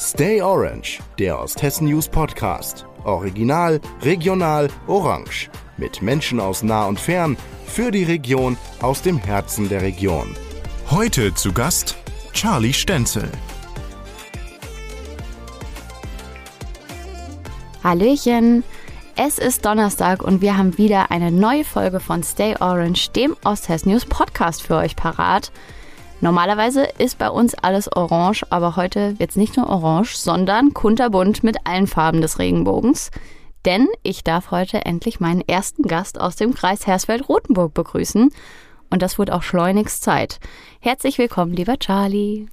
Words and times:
Stay 0.00 0.40
Orange, 0.40 1.00
der 1.18 1.40
Osthessen 1.40 1.88
News 1.88 2.08
Podcast. 2.08 2.86
Original, 3.02 3.80
regional, 4.02 4.68
orange. 4.86 5.50
Mit 5.76 6.02
Menschen 6.02 6.38
aus 6.38 6.62
nah 6.62 6.86
und 6.86 7.00
fern, 7.00 7.36
für 7.66 7.90
die 7.90 8.04
Region, 8.04 8.56
aus 8.80 9.02
dem 9.02 9.18
Herzen 9.18 9.68
der 9.68 9.82
Region. 9.82 10.36
Heute 10.88 11.34
zu 11.34 11.52
Gast 11.52 11.96
Charlie 12.32 12.72
Stenzel. 12.72 13.28
Hallöchen! 17.82 18.62
Es 19.16 19.38
ist 19.38 19.64
Donnerstag 19.64 20.22
und 20.22 20.42
wir 20.42 20.56
haben 20.56 20.78
wieder 20.78 21.10
eine 21.10 21.32
neue 21.32 21.64
Folge 21.64 21.98
von 21.98 22.22
Stay 22.22 22.54
Orange, 22.60 23.10
dem 23.10 23.36
Osthessen 23.42 23.90
News 23.90 24.06
Podcast 24.06 24.62
für 24.62 24.76
euch 24.76 24.94
parat. 24.94 25.50
Normalerweise 26.20 26.82
ist 26.98 27.18
bei 27.18 27.30
uns 27.30 27.54
alles 27.54 27.90
orange, 27.94 28.44
aber 28.50 28.74
heute 28.74 29.18
wird 29.20 29.30
es 29.30 29.36
nicht 29.36 29.56
nur 29.56 29.68
orange, 29.68 30.16
sondern 30.16 30.74
kunterbunt 30.74 31.44
mit 31.44 31.58
allen 31.64 31.86
Farben 31.86 32.20
des 32.20 32.40
Regenbogens. 32.40 33.12
Denn 33.64 33.86
ich 34.02 34.24
darf 34.24 34.50
heute 34.50 34.84
endlich 34.84 35.20
meinen 35.20 35.42
ersten 35.42 35.84
Gast 35.84 36.20
aus 36.20 36.34
dem 36.34 36.54
Kreis 36.54 36.88
Hersfeld-Rotenburg 36.88 37.72
begrüßen. 37.72 38.30
Und 38.90 39.02
das 39.02 39.18
wird 39.18 39.30
auch 39.30 39.42
schleunigst 39.44 40.02
Zeit. 40.02 40.40
Herzlich 40.80 41.18
willkommen, 41.18 41.52
lieber 41.52 41.78
Charlie. 41.78 42.46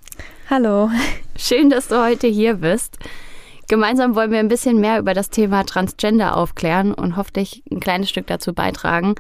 Hallo. 0.48 0.92
Schön, 1.36 1.72
dass 1.72 1.88
du 1.88 2.04
heute 2.04 2.28
hier 2.28 2.56
bist. 2.56 3.00
Gemeinsam 3.68 4.14
wollen 4.14 4.30
wir 4.30 4.40
ein 4.40 4.48
bisschen 4.48 4.80
mehr 4.80 5.00
über 5.00 5.16
das 5.16 5.32
Thema 5.32 5.64
Transgender 5.64 6.38
aufklären 6.38 6.94
und 6.94 7.18
hoffentlich 7.18 7.64
ein 7.72 7.80
kleines 7.80 8.10
Stück 8.10 8.28
dazu 8.28 8.54
beitragen, 8.54 9.16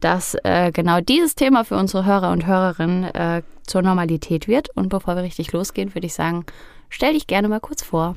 dass 0.00 0.36
äh, 0.44 0.70
genau 0.72 1.00
dieses 1.00 1.34
Thema 1.34 1.64
für 1.64 1.76
unsere 1.76 2.04
Hörer 2.04 2.30
und 2.32 2.46
Hörerinnen 2.46 3.04
äh, 3.04 3.42
zur 3.66 3.82
Normalität 3.82 4.48
wird. 4.48 4.68
Und 4.70 4.88
bevor 4.88 5.16
wir 5.16 5.22
richtig 5.22 5.52
losgehen, 5.52 5.94
würde 5.94 6.06
ich 6.06 6.14
sagen, 6.14 6.44
stell 6.88 7.14
dich 7.14 7.26
gerne 7.26 7.48
mal 7.48 7.60
kurz 7.60 7.82
vor. 7.82 8.16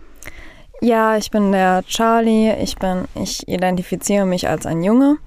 Ja, 0.81 1.17
ich 1.17 1.31
bin 1.31 1.51
der 1.51 1.83
Charlie. 1.87 2.53
Ich 2.61 2.77
bin, 2.77 3.05
ich 3.15 3.47
identifiziere 3.47 4.25
mich 4.25 4.47
als 4.47 4.65
ein 4.65 4.83
Junge. 4.83 5.17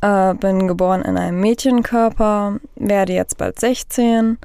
Äh, 0.00 0.34
bin 0.34 0.66
geboren 0.66 1.02
in 1.02 1.16
einem 1.16 1.40
Mädchenkörper, 1.40 2.58
werde 2.76 3.12
jetzt 3.12 3.38
bald 3.38 3.60
16. 3.60 4.38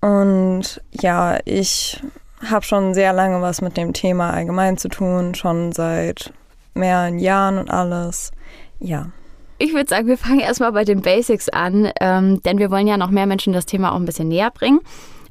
Und 0.00 0.82
ja, 0.90 1.38
ich 1.44 2.02
habe 2.48 2.64
schon 2.64 2.94
sehr 2.94 3.12
lange 3.12 3.42
was 3.42 3.60
mit 3.60 3.76
dem 3.76 3.92
Thema 3.92 4.32
allgemein 4.32 4.78
zu 4.78 4.88
tun, 4.88 5.34
schon 5.34 5.72
seit 5.72 6.32
mehreren 6.74 7.18
Jahren 7.18 7.58
und 7.58 7.70
alles. 7.70 8.32
Ja. 8.78 9.10
Ich 9.62 9.74
würde 9.74 9.90
sagen, 9.90 10.06
wir 10.06 10.16
fangen 10.16 10.40
erstmal 10.40 10.72
bei 10.72 10.84
den 10.84 11.02
Basics 11.02 11.50
an, 11.50 11.92
ähm, 12.00 12.42
denn 12.44 12.56
wir 12.56 12.70
wollen 12.70 12.86
ja 12.86 12.96
noch 12.96 13.10
mehr 13.10 13.26
Menschen 13.26 13.52
das 13.52 13.66
Thema 13.66 13.92
auch 13.92 13.96
ein 13.96 14.06
bisschen 14.06 14.28
näher 14.28 14.50
bringen. 14.50 14.80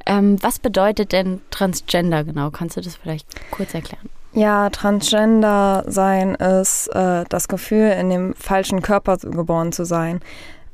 Ähm, 0.05 0.37
was 0.43 0.59
bedeutet 0.59 1.13
denn 1.13 1.41
Transgender 1.49 2.23
genau? 2.23 2.51
Kannst 2.51 2.77
du 2.77 2.81
das 2.81 2.95
vielleicht 2.95 3.27
kurz 3.49 3.73
erklären? 3.73 4.07
Ja, 4.33 4.69
Transgender 4.69 5.83
sein 5.87 6.35
ist 6.35 6.89
äh, 6.89 7.23
das 7.27 7.47
Gefühl, 7.47 7.89
in 7.99 8.11
dem 8.11 8.35
falschen 8.35 8.83
Körper 8.83 9.17
geboren 9.17 9.71
zu 9.71 9.83
sein. 9.83 10.19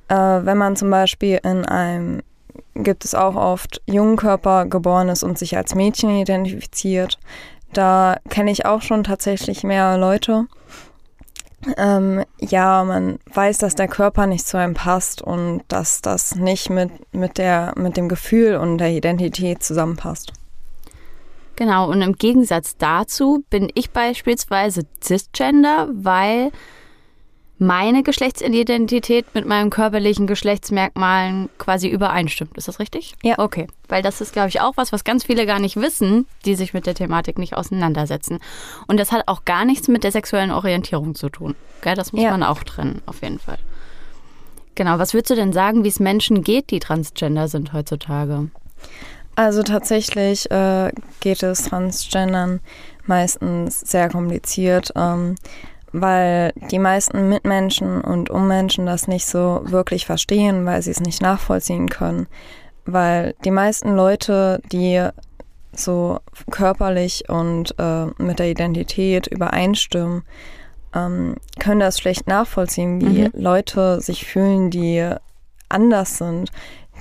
Äh, 0.09 0.15
wenn 0.15 0.57
man 0.57 0.75
zum 0.75 0.89
Beispiel 0.89 1.39
in 1.41 1.63
einem, 1.63 2.23
gibt 2.73 3.05
es 3.05 3.15
auch 3.15 3.37
oft 3.37 3.81
jungen 3.85 4.17
Körper 4.17 4.65
geboren 4.65 5.07
ist 5.07 5.23
und 5.23 5.37
sich 5.37 5.55
als 5.55 5.75
Mädchen 5.75 6.09
identifiziert. 6.09 7.19
Da 7.71 8.17
kenne 8.27 8.51
ich 8.51 8.65
auch 8.65 8.81
schon 8.81 9.05
tatsächlich 9.05 9.63
mehr 9.63 9.97
Leute. 9.97 10.47
Ähm, 11.77 12.23
ja, 12.39 12.83
man 12.83 13.19
weiß, 13.33 13.57
dass 13.59 13.75
der 13.75 13.87
Körper 13.87 14.27
nicht 14.27 14.47
zu 14.47 14.57
einem 14.57 14.73
passt 14.73 15.21
und 15.21 15.63
dass 15.67 16.01
das 16.01 16.35
nicht 16.35 16.69
mit, 16.69 16.91
mit, 17.13 17.37
der, 17.37 17.73
mit 17.75 17.97
dem 17.97 18.09
Gefühl 18.09 18.55
und 18.57 18.77
der 18.77 18.91
Identität 18.91 19.63
zusammenpasst. 19.63 20.33
Genau, 21.55 21.89
und 21.89 22.01
im 22.01 22.13
Gegensatz 22.13 22.75
dazu 22.77 23.43
bin 23.49 23.71
ich 23.75 23.91
beispielsweise 23.91 24.83
cisgender, 25.01 25.89
weil 25.93 26.51
meine 27.57 28.03
Geschlechtsidentität 28.03 29.33
mit 29.33 29.45
meinen 29.45 29.69
körperlichen 29.69 30.27
Geschlechtsmerkmalen 30.27 31.49
quasi 31.57 31.87
übereinstimmt. 31.87 32.57
Ist 32.57 32.67
das 32.67 32.79
richtig? 32.79 33.15
Ja. 33.23 33.39
Okay, 33.39 33.67
weil 33.87 34.01
das 34.01 34.19
ist, 34.19 34.33
glaube 34.33 34.49
ich, 34.49 34.61
auch 34.61 34.73
was, 34.75 34.91
was 34.91 35.03
ganz 35.03 35.23
viele 35.23 35.45
gar 35.45 35.59
nicht 35.59 35.77
wissen, 35.77 36.27
die 36.45 36.55
sich 36.55 36.73
mit 36.73 36.85
der 36.85 36.95
Thematik 36.95 37.37
nicht 37.37 37.55
auseinandersetzen. 37.55 38.39
Und 38.87 38.99
das 38.99 39.11
hat 39.11 39.27
auch 39.27 39.45
gar 39.45 39.63
nichts 39.63 39.87
mit 39.87 40.03
der 40.03 40.11
sexuellen 40.11 40.51
Orientierung 40.51 41.15
zu 41.15 41.29
tun. 41.29 41.55
Gell? 41.81 41.95
Das 41.95 42.11
muss 42.11 42.23
ja. 42.23 42.31
man 42.31 42.43
auch 42.43 42.63
trennen, 42.63 43.01
auf 43.05 43.21
jeden 43.21 43.39
Fall. 43.39 43.57
Genau, 44.75 44.99
was 44.99 45.13
würdest 45.13 45.29
du 45.29 45.35
denn 45.35 45.53
sagen, 45.53 45.85
wie 45.85 45.89
es 45.89 46.01
Menschen 46.01 46.43
geht, 46.43 46.69
die 46.69 46.79
transgender 46.79 47.47
sind 47.47 47.71
heutzutage? 47.71 48.49
Also 49.35 49.63
tatsächlich 49.63 50.49
äh, 50.51 50.91
geht 51.21 51.43
es 51.43 51.63
Transgendern 51.63 52.59
meistens 53.05 53.79
sehr 53.81 54.09
kompliziert. 54.09 54.91
Ähm, 54.95 55.35
weil 56.01 56.51
die 56.71 56.79
meisten 56.79 57.29
Mitmenschen 57.29 58.01
und 58.01 58.29
Ummenschen 58.29 58.85
das 58.85 59.07
nicht 59.07 59.25
so 59.25 59.61
wirklich 59.63 60.05
verstehen, 60.05 60.65
weil 60.65 60.81
sie 60.81 60.91
es 60.91 60.99
nicht 60.99 61.21
nachvollziehen 61.21 61.89
können. 61.89 62.27
Weil 62.85 63.33
die 63.45 63.51
meisten 63.51 63.95
Leute, 63.95 64.61
die 64.71 65.07
so 65.71 66.19
körperlich 66.51 67.29
und 67.29 67.75
äh, 67.79 68.07
mit 68.17 68.39
der 68.39 68.49
Identität 68.49 69.27
übereinstimmen, 69.27 70.23
ähm, 70.93 71.35
können 71.59 71.79
das 71.79 71.99
schlecht 71.99 72.27
nachvollziehen, 72.27 72.99
wie 72.99 73.23
mhm. 73.23 73.31
Leute 73.33 74.01
sich 74.01 74.25
fühlen, 74.25 74.69
die 74.69 75.09
anders 75.69 76.17
sind, 76.17 76.51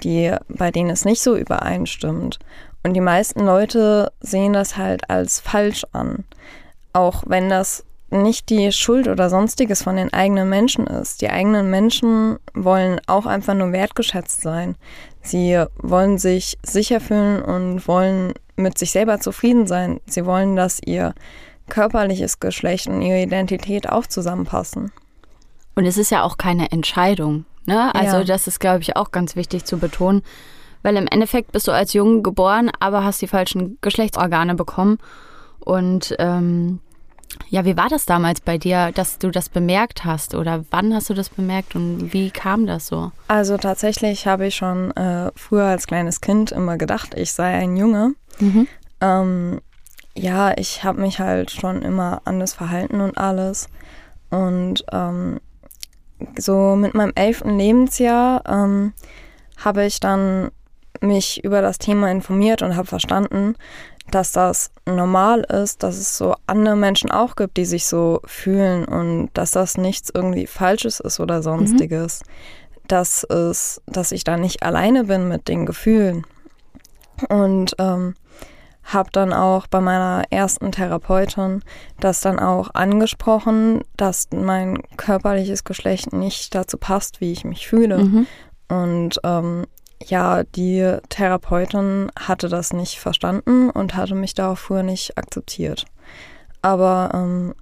die, 0.04 0.34
bei 0.48 0.70
denen 0.70 0.90
es 0.90 1.04
nicht 1.04 1.22
so 1.22 1.36
übereinstimmt. 1.36 2.38
Und 2.84 2.94
die 2.94 3.00
meisten 3.00 3.40
Leute 3.40 4.12
sehen 4.20 4.52
das 4.52 4.76
halt 4.76 5.10
als 5.10 5.40
falsch 5.40 5.84
an. 5.92 6.24
Auch 6.92 7.24
wenn 7.26 7.48
das 7.48 7.84
nicht 8.10 8.48
die 8.50 8.70
Schuld 8.72 9.08
oder 9.08 9.28
sonstiges 9.28 9.82
von 9.82 9.96
den 9.96 10.12
eigenen 10.12 10.48
Menschen 10.48 10.86
ist. 10.86 11.20
Die 11.20 11.30
eigenen 11.30 11.70
Menschen 11.70 12.38
wollen 12.54 13.00
auch 13.06 13.26
einfach 13.26 13.54
nur 13.54 13.72
wertgeschätzt 13.72 14.40
sein. 14.40 14.76
Sie 15.22 15.62
wollen 15.78 16.18
sich 16.18 16.58
sicher 16.62 17.00
fühlen 17.00 17.42
und 17.42 17.88
wollen 17.88 18.34
mit 18.56 18.78
sich 18.78 18.92
selber 18.92 19.20
zufrieden 19.20 19.66
sein. 19.66 20.00
Sie 20.06 20.26
wollen, 20.26 20.54
dass 20.54 20.80
ihr 20.84 21.14
körperliches 21.68 22.40
Geschlecht 22.40 22.86
und 22.86 23.02
ihre 23.02 23.22
Identität 23.22 23.88
auch 23.88 24.06
zusammenpassen. 24.06 24.92
Und 25.74 25.86
es 25.86 25.96
ist 25.96 26.10
ja 26.10 26.22
auch 26.22 26.36
keine 26.36 26.70
Entscheidung. 26.70 27.46
Ne? 27.66 27.94
Also 27.94 28.18
ja. 28.18 28.24
das 28.24 28.46
ist, 28.46 28.60
glaube 28.60 28.82
ich, 28.82 28.96
auch 28.96 29.10
ganz 29.10 29.34
wichtig 29.34 29.64
zu 29.64 29.78
betonen. 29.78 30.22
Weil 30.82 30.96
im 30.96 31.06
Endeffekt 31.06 31.52
bist 31.52 31.66
du 31.66 31.72
als 31.72 31.94
Junge 31.94 32.20
geboren, 32.20 32.70
aber 32.78 33.04
hast 33.04 33.22
die 33.22 33.26
falschen 33.26 33.78
Geschlechtsorgane 33.80 34.54
bekommen. 34.54 34.98
Und 35.60 36.14
ähm, 36.18 36.80
ja, 37.48 37.64
wie 37.64 37.76
war 37.76 37.88
das 37.88 38.06
damals 38.06 38.40
bei 38.40 38.58
dir, 38.58 38.92
dass 38.92 39.18
du 39.18 39.30
das 39.30 39.48
bemerkt 39.48 40.04
hast? 40.04 40.34
Oder 40.34 40.64
wann 40.70 40.94
hast 40.94 41.10
du 41.10 41.14
das 41.14 41.28
bemerkt 41.28 41.74
und 41.74 42.12
wie 42.12 42.30
kam 42.30 42.66
das 42.66 42.86
so? 42.86 43.12
Also 43.28 43.56
tatsächlich 43.56 44.26
habe 44.26 44.46
ich 44.46 44.54
schon 44.54 44.90
äh, 44.96 45.30
früher 45.36 45.64
als 45.64 45.86
kleines 45.86 46.20
Kind 46.20 46.52
immer 46.52 46.76
gedacht, 46.76 47.14
ich 47.16 47.32
sei 47.32 47.54
ein 47.54 47.76
Junge. 47.76 48.14
Mhm. 48.40 48.68
Ähm, 49.00 49.60
ja, 50.16 50.56
ich 50.56 50.84
habe 50.84 51.00
mich 51.00 51.18
halt 51.18 51.50
schon 51.50 51.82
immer 51.82 52.22
anders 52.24 52.54
verhalten 52.54 53.00
und 53.00 53.18
alles. 53.18 53.68
Und 54.30 54.84
ähm, 54.92 55.40
so 56.38 56.76
mit 56.76 56.94
meinem 56.94 57.12
elften 57.14 57.58
Lebensjahr 57.58 58.42
ähm, 58.46 58.92
habe 59.56 59.84
ich 59.84 60.00
dann 60.00 60.50
mich 61.00 61.44
über 61.44 61.60
das 61.60 61.78
Thema 61.78 62.10
informiert 62.10 62.62
und 62.62 62.76
habe 62.76 62.86
verstanden, 62.86 63.56
dass 64.10 64.32
das 64.32 64.70
normal 64.86 65.40
ist, 65.40 65.82
dass 65.82 65.96
es 65.96 66.16
so 66.16 66.34
andere 66.46 66.76
Menschen 66.76 67.10
auch 67.10 67.36
gibt, 67.36 67.56
die 67.56 67.64
sich 67.64 67.86
so 67.86 68.20
fühlen 68.26 68.84
und 68.84 69.30
dass 69.34 69.50
das 69.50 69.76
nichts 69.76 70.10
irgendwie 70.12 70.46
Falsches 70.46 71.00
ist 71.00 71.20
oder 71.20 71.42
sonstiges. 71.42 72.20
Mhm. 72.20 72.88
Dass 72.88 73.24
es, 73.24 73.80
dass 73.86 74.12
ich 74.12 74.24
da 74.24 74.36
nicht 74.36 74.62
alleine 74.62 75.04
bin 75.04 75.26
mit 75.26 75.48
den 75.48 75.64
Gefühlen. 75.64 76.26
Und 77.28 77.74
ähm, 77.78 78.14
habe 78.84 79.08
dann 79.12 79.32
auch 79.32 79.66
bei 79.66 79.80
meiner 79.80 80.24
ersten 80.30 80.70
Therapeutin 80.70 81.62
das 82.00 82.20
dann 82.20 82.38
auch 82.38 82.70
angesprochen, 82.74 83.82
dass 83.96 84.28
mein 84.32 84.82
körperliches 84.96 85.64
Geschlecht 85.64 86.12
nicht 86.12 86.54
dazu 86.54 86.76
passt, 86.76 87.20
wie 87.20 87.32
ich 87.32 87.44
mich 87.44 87.66
fühle. 87.66 88.04
Mhm. 88.04 88.26
Und 88.68 89.20
ähm, 89.24 89.64
ja, 90.06 90.44
die 90.44 90.98
Therapeutin 91.08 92.10
hatte 92.18 92.48
das 92.48 92.72
nicht 92.72 92.98
verstanden 92.98 93.70
und 93.70 93.94
hatte 93.96 94.14
mich 94.14 94.34
dafür 94.34 94.82
nicht 94.82 95.16
akzeptiert. 95.18 95.84
Aber 96.62 97.10
ähm, 97.14 97.54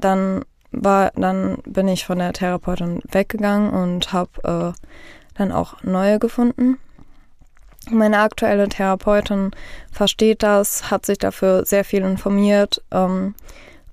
dann 0.00 0.44
war, 0.72 1.12
dann 1.14 1.58
bin 1.64 1.88
ich 1.88 2.06
von 2.06 2.18
der 2.18 2.32
Therapeutin 2.32 3.00
weggegangen 3.10 3.70
und 3.70 4.12
habe 4.12 4.74
äh, 4.74 4.78
dann 5.34 5.52
auch 5.52 5.82
neue 5.82 6.18
gefunden. 6.18 6.78
Meine 7.90 8.20
aktuelle 8.20 8.68
Therapeutin 8.68 9.50
versteht 9.90 10.42
das, 10.42 10.90
hat 10.90 11.04
sich 11.04 11.18
dafür 11.18 11.64
sehr 11.64 11.84
viel 11.84 12.02
informiert 12.02 12.82
ähm, 12.90 13.34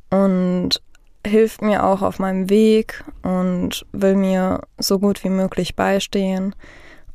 und 0.09 0.81
hilft 1.25 1.61
mir 1.61 1.83
auch 1.83 2.01
auf 2.01 2.19
meinem 2.19 2.49
Weg 2.49 3.03
und 3.23 3.85
will 3.91 4.15
mir 4.15 4.61
so 4.77 4.99
gut 4.99 5.23
wie 5.23 5.29
möglich 5.29 5.75
beistehen. 5.75 6.55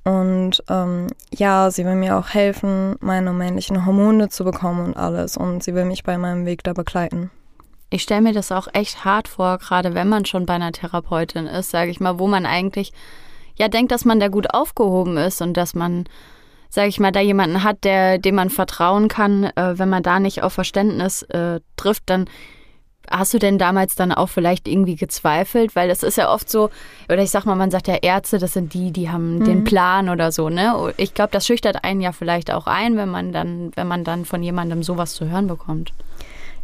Und 0.05 0.63
ähm, 0.69 1.07
ja, 1.33 1.71
sie 1.71 1.85
will 1.87 1.95
mir 1.95 2.19
auch 2.19 2.29
helfen, 2.29 2.97
meine 3.01 3.33
männlichen 3.33 3.87
Hormone 3.87 4.29
zu 4.29 4.45
bekommen 4.45 4.85
und 4.85 4.97
alles. 4.97 5.37
Und 5.37 5.65
sie 5.65 5.75
will 5.75 5.87
mich 5.87 6.05
bei 6.05 6.19
meinem 6.19 6.45
Weg 6.45 6.63
da 6.63 6.75
begleiten. 6.75 7.31
Ich 7.89 8.03
stelle 8.03 8.21
mir 8.21 8.35
das 8.35 8.53
auch 8.53 8.69
echt 8.73 9.05
hart 9.05 9.29
vor, 9.29 9.59
gerade 9.59 9.95
wenn 9.95 10.09
man 10.09 10.25
schon 10.25 10.47
bei 10.47 10.55
einer 10.55 10.73
Therapeutin 10.73 11.47
ist, 11.47 11.71
sage 11.71 11.91
ich 11.91 12.01
mal, 12.01 12.19
wo 12.19 12.27
man 12.27 12.45
eigentlich 12.45 12.93
ja 13.57 13.69
denkt, 13.69 13.93
dass 13.93 14.05
man 14.05 14.21
da 14.21 14.29
gut 14.29 14.53
aufgehoben 14.53 15.17
ist 15.17 15.41
und 15.41 15.57
dass 15.57 15.75
man, 15.75 16.05
sage 16.69 16.89
ich 16.89 17.01
mal, 17.01 17.13
da 17.13 17.21
jemanden 17.21 17.63
hat, 17.63 17.85
der, 17.85 18.19
dem 18.19 18.35
man 18.35 18.51
vertrauen 18.51 19.09
kann. 19.09 19.45
Äh, 19.45 19.79
wenn 19.79 19.89
man 19.89 20.03
da 20.03 20.19
nicht 20.19 20.43
auf 20.43 20.53
Verständnis 20.53 21.23
äh, 21.23 21.61
trifft, 21.77 22.03
dann 22.07 22.27
Hast 23.11 23.35
du 23.35 23.39
denn 23.39 23.59
damals 23.59 23.95
dann 23.95 24.13
auch 24.13 24.29
vielleicht 24.29 24.67
irgendwie 24.67 24.97
gezweifelt? 24.97 25.77
Weil 25.77 25.89
das 25.89 26.03
ist 26.03 26.17
ja 26.17 26.33
oft 26.33 26.49
so, 26.49 26.71
oder 27.09 27.23
ich 27.23 27.31
sag 27.31 27.45
mal, 27.45 27.55
man 27.55 27.71
sagt 27.71 27.89
ja 27.89 27.97
Ärzte, 27.97 28.39
das 28.39 28.53
sind 28.53 28.75
die, 28.75 28.91
die 28.93 29.11
haben 29.11 29.39
mhm. 29.39 29.45
den 29.45 29.65
Plan 29.65 30.09
oder 30.09 30.33
so, 30.33 30.49
ne? 30.49 30.93
Ich 30.97 31.15
glaube, 31.15 31.31
das 31.33 31.47
schüchtert 31.47 31.85
einen 31.85 32.01
ja 32.01 32.13
vielleicht 32.13 32.51
auch 32.51 32.67
ein, 32.67 32.97
wenn 32.97 33.09
man 33.09 33.33
dann, 33.33 33.73
wenn 33.75 33.87
man 33.87 34.05
dann 34.05 34.25
von 34.25 34.43
jemandem 34.43 34.83
sowas 34.83 35.15
zu 35.15 35.29
hören 35.29 35.47
bekommt. 35.47 35.93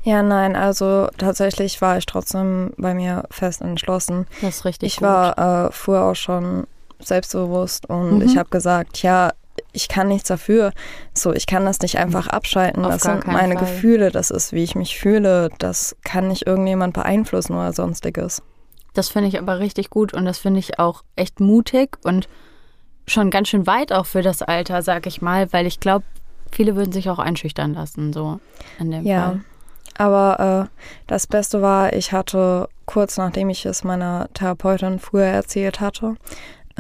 Ja, 0.02 0.22
nein, 0.22 0.56
also 0.56 1.08
tatsächlich 1.18 1.82
war 1.82 1.98
ich 1.98 2.06
trotzdem 2.06 2.72
bei 2.78 2.94
mir 2.94 3.24
fest 3.30 3.60
entschlossen. 3.60 4.26
Das 4.40 4.56
ist 4.56 4.64
richtig. 4.64 4.94
Ich 4.94 4.96
gut. 4.96 5.08
war 5.08 5.66
äh, 5.66 5.72
vorher 5.72 6.04
auch 6.04 6.14
schon 6.14 6.66
selbstbewusst 7.00 7.88
und 7.88 8.16
mhm. 8.16 8.22
ich 8.22 8.38
habe 8.38 8.48
gesagt, 8.48 9.02
ja, 9.02 9.32
ich 9.72 9.88
kann 9.88 10.08
nichts 10.08 10.28
dafür. 10.28 10.72
So, 11.14 11.32
ich 11.32 11.46
kann 11.46 11.64
das 11.64 11.80
nicht 11.80 11.98
einfach 11.98 12.26
abschalten. 12.26 12.84
Auf 12.84 12.92
das 12.92 13.02
sind 13.02 13.26
meine 13.26 13.54
Fall. 13.54 13.66
Gefühle, 13.66 14.10
das 14.10 14.30
ist, 14.30 14.52
wie 14.52 14.64
ich 14.64 14.74
mich 14.74 14.98
fühle. 14.98 15.50
Das 15.58 15.96
kann 16.04 16.28
nicht 16.28 16.46
irgendjemand 16.46 16.94
beeinflussen 16.94 17.54
oder 17.54 17.72
sonstiges. 17.72 18.42
Das 18.94 19.08
finde 19.08 19.28
ich 19.28 19.38
aber 19.38 19.58
richtig 19.60 19.90
gut 19.90 20.14
und 20.14 20.24
das 20.24 20.38
finde 20.38 20.60
ich 20.60 20.78
auch 20.78 21.02
echt 21.16 21.40
mutig 21.40 21.96
und 22.04 22.28
schon 23.06 23.30
ganz 23.30 23.48
schön 23.48 23.66
weit 23.66 23.92
auch 23.92 24.06
für 24.06 24.22
das 24.22 24.42
Alter, 24.42 24.82
sag 24.82 25.06
ich 25.06 25.22
mal, 25.22 25.52
weil 25.52 25.66
ich 25.66 25.80
glaube, 25.80 26.04
viele 26.50 26.76
würden 26.76 26.92
sich 26.92 27.08
auch 27.10 27.18
einschüchtern 27.18 27.74
lassen, 27.74 28.12
so 28.12 28.40
in 28.78 28.90
dem 28.90 29.04
ja. 29.04 29.22
Fall. 29.22 29.40
Aber 29.96 30.68
äh, 30.70 30.84
das 31.06 31.26
Beste 31.26 31.60
war, 31.62 31.92
ich 31.92 32.12
hatte 32.12 32.68
kurz 32.86 33.18
nachdem 33.18 33.50
ich 33.50 33.66
es 33.66 33.84
meiner 33.84 34.28
Therapeutin 34.34 34.98
früher 34.98 35.26
erzählt 35.26 35.80
hatte, 35.80 36.16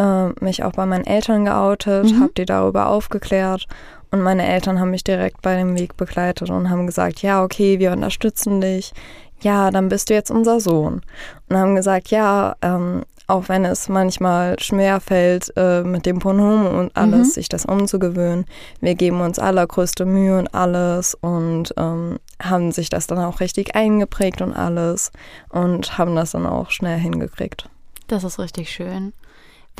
äh, 0.00 0.28
mich 0.44 0.64
auch 0.64 0.72
bei 0.72 0.86
meinen 0.86 1.06
Eltern 1.06 1.44
geoutet, 1.44 2.10
mhm. 2.10 2.20
habe 2.20 2.32
die 2.36 2.46
darüber 2.46 2.88
aufgeklärt 2.88 3.66
und 4.10 4.22
meine 4.22 4.46
Eltern 4.46 4.80
haben 4.80 4.90
mich 4.90 5.04
direkt 5.04 5.42
bei 5.42 5.56
dem 5.56 5.78
Weg 5.78 5.96
begleitet 5.96 6.50
und 6.50 6.70
haben 6.70 6.86
gesagt, 6.86 7.22
ja, 7.22 7.44
okay, 7.44 7.78
wir 7.78 7.92
unterstützen 7.92 8.60
dich. 8.60 8.92
Ja, 9.40 9.70
dann 9.70 9.88
bist 9.88 10.10
du 10.10 10.14
jetzt 10.14 10.30
unser 10.30 10.60
Sohn. 10.60 11.00
Und 11.48 11.56
haben 11.56 11.76
gesagt, 11.76 12.08
ja, 12.10 12.56
ähm, 12.60 13.02
auch 13.26 13.48
wenn 13.48 13.64
es 13.64 13.88
manchmal 13.88 14.58
schwer 14.58 15.00
fällt, 15.00 15.52
äh, 15.56 15.82
mit 15.82 16.04
dem 16.04 16.18
Pronomen 16.18 16.66
und 16.66 16.96
alles, 16.96 17.28
mhm. 17.28 17.32
sich 17.32 17.48
das 17.48 17.64
umzugewöhnen. 17.64 18.44
Wir 18.80 18.96
geben 18.96 19.20
uns 19.20 19.38
allergrößte 19.38 20.04
Mühe 20.04 20.36
und 20.36 20.52
alles 20.52 21.14
und 21.14 21.72
ähm, 21.76 22.18
haben 22.42 22.72
sich 22.72 22.90
das 22.90 23.06
dann 23.06 23.18
auch 23.18 23.38
richtig 23.38 23.76
eingeprägt 23.76 24.42
und 24.42 24.52
alles 24.52 25.12
und 25.48 25.96
haben 25.96 26.16
das 26.16 26.32
dann 26.32 26.46
auch 26.46 26.70
schnell 26.70 26.98
hingekriegt. 26.98 27.68
Das 28.08 28.24
ist 28.24 28.40
richtig 28.40 28.70
schön. 28.70 29.12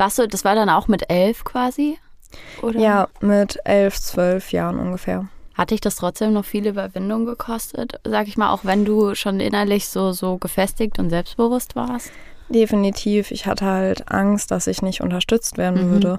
Was 0.01 0.15
so, 0.15 0.25
das 0.25 0.43
war 0.43 0.55
dann 0.55 0.69
auch 0.69 0.87
mit 0.87 1.11
elf 1.11 1.43
quasi? 1.43 1.99
Oder? 2.63 2.79
Ja, 2.79 3.07
mit 3.19 3.59
elf, 3.65 3.99
zwölf 3.99 4.51
Jahren 4.51 4.79
ungefähr. 4.79 5.27
Hat 5.53 5.69
dich 5.69 5.79
das 5.79 5.95
trotzdem 5.95 6.33
noch 6.33 6.43
viel 6.43 6.65
Überwindung 6.65 7.27
gekostet, 7.27 7.99
sag 8.03 8.27
ich 8.27 8.35
mal, 8.35 8.51
auch 8.51 8.65
wenn 8.65 8.83
du 8.83 9.13
schon 9.13 9.39
innerlich 9.39 9.87
so, 9.87 10.11
so 10.11 10.39
gefestigt 10.39 10.97
und 10.97 11.11
selbstbewusst 11.11 11.75
warst? 11.75 12.11
Definitiv. 12.49 13.29
Ich 13.29 13.45
hatte 13.45 13.65
halt 13.65 14.11
Angst, 14.11 14.49
dass 14.49 14.65
ich 14.65 14.81
nicht 14.81 15.01
unterstützt 15.01 15.59
werden 15.59 15.85
mhm. 15.85 15.91
würde. 15.91 16.17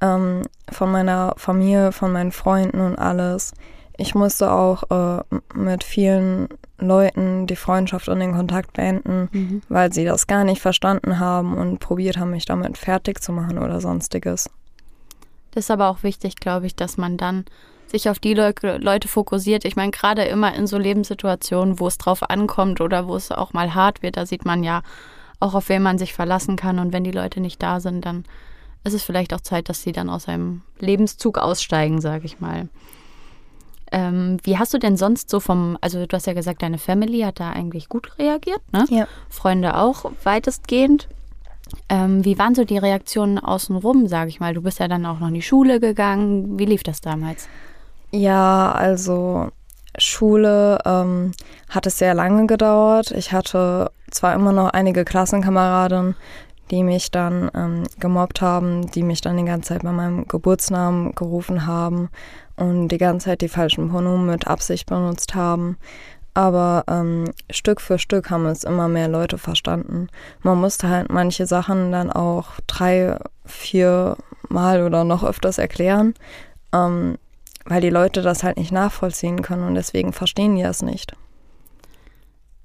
Ähm, 0.00 0.42
von 0.72 0.90
meiner 0.90 1.34
Familie, 1.36 1.92
von 1.92 2.10
meinen 2.10 2.32
Freunden 2.32 2.80
und 2.80 2.96
alles. 2.96 3.52
Ich 4.02 4.16
musste 4.16 4.50
auch 4.50 4.82
äh, 4.90 5.22
mit 5.54 5.84
vielen 5.84 6.48
Leuten 6.78 7.46
die 7.46 7.54
Freundschaft 7.54 8.08
und 8.08 8.18
den 8.18 8.32
Kontakt 8.32 8.72
beenden, 8.72 9.28
mhm. 9.30 9.62
weil 9.68 9.92
sie 9.92 10.04
das 10.04 10.26
gar 10.26 10.42
nicht 10.42 10.60
verstanden 10.60 11.20
haben 11.20 11.56
und 11.56 11.78
probiert 11.78 12.16
haben, 12.16 12.32
mich 12.32 12.44
damit 12.44 12.76
fertig 12.76 13.22
zu 13.22 13.30
machen 13.32 13.58
oder 13.58 13.80
sonstiges. 13.80 14.50
Das 15.52 15.66
ist 15.66 15.70
aber 15.70 15.88
auch 15.88 16.02
wichtig, 16.02 16.34
glaube 16.34 16.66
ich, 16.66 16.74
dass 16.74 16.96
man 16.96 17.16
dann 17.16 17.44
sich 17.86 18.08
auf 18.08 18.18
die 18.18 18.34
Le 18.34 18.52
Leute 18.78 19.06
fokussiert. 19.06 19.64
Ich 19.64 19.76
meine, 19.76 19.92
gerade 19.92 20.24
immer 20.24 20.52
in 20.52 20.66
so 20.66 20.78
Lebenssituationen, 20.78 21.78
wo 21.78 21.86
es 21.86 21.96
drauf 21.96 22.28
ankommt 22.28 22.80
oder 22.80 23.06
wo 23.06 23.14
es 23.14 23.30
auch 23.30 23.52
mal 23.52 23.72
hart 23.72 24.02
wird, 24.02 24.16
da 24.16 24.26
sieht 24.26 24.44
man 24.44 24.64
ja 24.64 24.82
auch, 25.38 25.54
auf 25.54 25.68
wen 25.68 25.82
man 25.82 25.98
sich 25.98 26.12
verlassen 26.12 26.56
kann. 26.56 26.80
Und 26.80 26.92
wenn 26.92 27.04
die 27.04 27.12
Leute 27.12 27.40
nicht 27.40 27.62
da 27.62 27.78
sind, 27.78 28.04
dann 28.04 28.24
ist 28.82 28.94
es 28.94 29.04
vielleicht 29.04 29.32
auch 29.32 29.42
Zeit, 29.42 29.68
dass 29.68 29.82
sie 29.82 29.92
dann 29.92 30.10
aus 30.10 30.26
einem 30.26 30.62
Lebenszug 30.80 31.38
aussteigen, 31.38 32.00
sage 32.00 32.26
ich 32.26 32.40
mal. 32.40 32.68
Ähm, 33.92 34.38
wie 34.42 34.58
hast 34.58 34.72
du 34.72 34.78
denn 34.78 34.96
sonst 34.96 35.28
so 35.28 35.38
vom, 35.38 35.76
also 35.82 36.06
du 36.06 36.16
hast 36.16 36.26
ja 36.26 36.32
gesagt, 36.32 36.62
deine 36.62 36.78
Family 36.78 37.20
hat 37.20 37.40
da 37.40 37.50
eigentlich 37.50 37.90
gut 37.90 38.18
reagiert, 38.18 38.60
ne? 38.72 38.86
Ja. 38.88 39.06
Freunde 39.28 39.76
auch 39.76 40.10
weitestgehend. 40.24 41.08
Ähm, 41.88 42.24
wie 42.24 42.38
waren 42.38 42.54
so 42.54 42.64
die 42.64 42.78
Reaktionen 42.78 43.38
außenrum, 43.38 44.08
sage 44.08 44.30
ich 44.30 44.40
mal? 44.40 44.54
Du 44.54 44.62
bist 44.62 44.78
ja 44.78 44.88
dann 44.88 45.04
auch 45.04 45.20
noch 45.20 45.28
in 45.28 45.34
die 45.34 45.42
Schule 45.42 45.78
gegangen. 45.78 46.58
Wie 46.58 46.64
lief 46.64 46.82
das 46.82 47.02
damals? 47.02 47.48
Ja, 48.10 48.72
also 48.72 49.48
Schule 49.98 50.78
ähm, 50.84 51.32
hat 51.68 51.86
es 51.86 51.98
sehr 51.98 52.14
lange 52.14 52.46
gedauert. 52.46 53.10
Ich 53.10 53.32
hatte 53.32 53.90
zwar 54.10 54.34
immer 54.34 54.52
noch 54.52 54.70
einige 54.70 55.04
Klassenkameraden, 55.04 56.16
die 56.70 56.82
mich 56.82 57.10
dann 57.10 57.50
ähm, 57.54 57.82
gemobbt 58.00 58.40
haben, 58.40 58.90
die 58.90 59.02
mich 59.02 59.20
dann 59.20 59.36
die 59.36 59.44
ganze 59.44 59.68
Zeit 59.68 59.82
bei 59.82 59.92
meinem 59.92 60.26
Geburtsnamen 60.28 61.14
gerufen 61.14 61.66
haben 61.66 62.08
und 62.56 62.88
die 62.88 62.98
ganze 62.98 63.26
Zeit 63.26 63.40
die 63.40 63.48
falschen 63.48 63.88
Pronomen 63.90 64.26
mit 64.26 64.46
Absicht 64.46 64.86
benutzt 64.86 65.34
haben. 65.34 65.76
Aber 66.34 66.84
ähm, 66.88 67.30
Stück 67.50 67.80
für 67.80 67.98
Stück 67.98 68.30
haben 68.30 68.46
es 68.46 68.64
immer 68.64 68.88
mehr 68.88 69.08
Leute 69.08 69.36
verstanden. 69.36 70.08
Man 70.42 70.58
musste 70.58 70.88
halt 70.88 71.12
manche 71.12 71.46
Sachen 71.46 71.92
dann 71.92 72.10
auch 72.10 72.52
drei, 72.66 73.18
vier 73.44 74.16
Mal 74.48 74.82
oder 74.82 75.04
noch 75.04 75.24
öfters 75.24 75.58
erklären, 75.58 76.14
ähm, 76.72 77.18
weil 77.66 77.80
die 77.82 77.90
Leute 77.90 78.22
das 78.22 78.42
halt 78.42 78.56
nicht 78.56 78.72
nachvollziehen 78.72 79.42
können 79.42 79.64
und 79.64 79.74
deswegen 79.74 80.12
verstehen 80.12 80.56
die 80.56 80.62
das 80.62 80.82
nicht. 80.82 81.14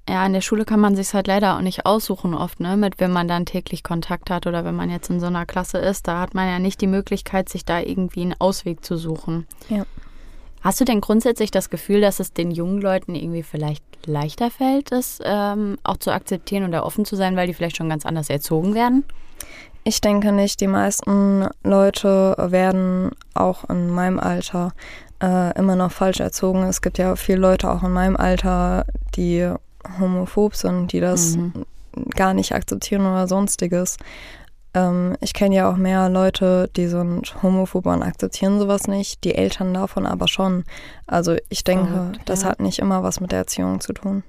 Ja, 0.08 0.24
in 0.24 0.32
der 0.32 0.40
Schule 0.40 0.64
kann 0.64 0.80
man 0.80 0.96
sich 0.96 1.12
halt 1.12 1.26
leider 1.26 1.56
auch 1.56 1.60
nicht 1.60 1.84
aussuchen 1.84 2.32
oft, 2.32 2.60
ne, 2.60 2.78
mit 2.78 2.98
wem 2.98 3.12
man 3.12 3.28
dann 3.28 3.44
täglich 3.44 3.82
Kontakt 3.82 4.30
hat 4.30 4.46
oder 4.46 4.64
wenn 4.64 4.74
man 4.74 4.88
jetzt 4.88 5.10
in 5.10 5.20
so 5.20 5.26
einer 5.26 5.44
Klasse 5.44 5.76
ist, 5.76 6.08
da 6.08 6.20
hat 6.20 6.34
man 6.34 6.48
ja 6.48 6.58
nicht 6.58 6.80
die 6.80 6.86
Möglichkeit, 6.86 7.50
sich 7.50 7.66
da 7.66 7.80
irgendwie 7.80 8.22
einen 8.22 8.34
Ausweg 8.38 8.82
zu 8.82 8.96
suchen. 8.96 9.46
Ja. 9.68 9.84
Hast 10.62 10.80
du 10.80 10.84
denn 10.86 11.02
grundsätzlich 11.02 11.50
das 11.50 11.68
Gefühl, 11.68 12.00
dass 12.00 12.20
es 12.20 12.32
den 12.32 12.50
jungen 12.50 12.80
Leuten 12.80 13.14
irgendwie 13.14 13.42
vielleicht 13.42 13.84
leichter 14.06 14.50
fällt, 14.50 14.92
es 14.92 15.20
ähm, 15.22 15.76
auch 15.84 15.98
zu 15.98 16.10
akzeptieren 16.10 16.64
oder 16.64 16.86
offen 16.86 17.04
zu 17.04 17.14
sein, 17.14 17.36
weil 17.36 17.46
die 17.46 17.54
vielleicht 17.54 17.76
schon 17.76 17.90
ganz 17.90 18.06
anders 18.06 18.30
erzogen 18.30 18.74
werden? 18.74 19.04
Ich 19.84 20.00
denke 20.00 20.32
nicht. 20.32 20.60
Die 20.60 20.66
meisten 20.66 21.48
Leute 21.62 22.34
werden 22.38 23.10
auch 23.34 23.68
in 23.68 23.90
meinem 23.90 24.18
Alter 24.18 24.72
äh, 25.22 25.56
immer 25.58 25.76
noch 25.76 25.92
falsch 25.92 26.20
erzogen. 26.20 26.64
Es 26.64 26.82
gibt 26.82 26.98
ja 26.98 27.14
viele 27.14 27.38
Leute 27.38 27.70
auch 27.70 27.82
in 27.82 27.92
meinem 27.92 28.16
Alter, 28.16 28.84
die 29.14 29.52
homophob 29.98 30.54
sind, 30.54 30.92
die 30.92 31.00
das 31.00 31.36
mhm. 31.36 31.64
gar 32.14 32.34
nicht 32.34 32.52
akzeptieren 32.52 33.02
oder 33.02 33.26
sonstiges. 33.26 33.96
Ähm, 34.74 35.16
ich 35.20 35.34
kenne 35.34 35.56
ja 35.56 35.70
auch 35.70 35.76
mehr 35.76 36.08
Leute, 36.08 36.70
die 36.76 36.88
sind 36.88 37.42
homophob 37.42 37.86
und 37.86 38.02
akzeptieren 38.02 38.58
sowas 38.58 38.86
nicht, 38.86 39.24
die 39.24 39.34
Eltern 39.34 39.74
davon 39.74 40.06
aber 40.06 40.28
schon. 40.28 40.64
Also 41.06 41.36
ich 41.48 41.64
denke, 41.64 41.92
Verrückt, 41.92 42.20
das 42.26 42.42
ja. 42.42 42.48
hat 42.48 42.60
nicht 42.60 42.78
immer 42.78 43.02
was 43.02 43.20
mit 43.20 43.32
der 43.32 43.40
Erziehung 43.40 43.80
zu 43.80 43.92
tun. 43.92 44.22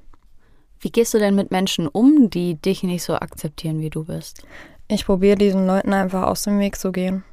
Wie 0.80 0.92
gehst 0.92 1.14
du 1.14 1.20
denn 1.20 1.36
mit 1.36 1.52
Menschen 1.52 1.88
um, 1.88 2.30
die 2.30 2.56
dich 2.56 2.84
nicht 2.84 3.04
so 3.04 3.16
akzeptieren, 3.16 3.82
wie 3.82 3.90
du 3.90 4.06
bist? 4.06 4.44
Ich 4.88 5.06
probiere 5.06 5.36
diesen 5.36 5.68
Leuten 5.68 5.94
einfach 5.94 6.24
aus 6.24 6.44
dem 6.44 6.58
Weg 6.60 6.78
zu 6.78 6.92
gehen. 6.92 7.24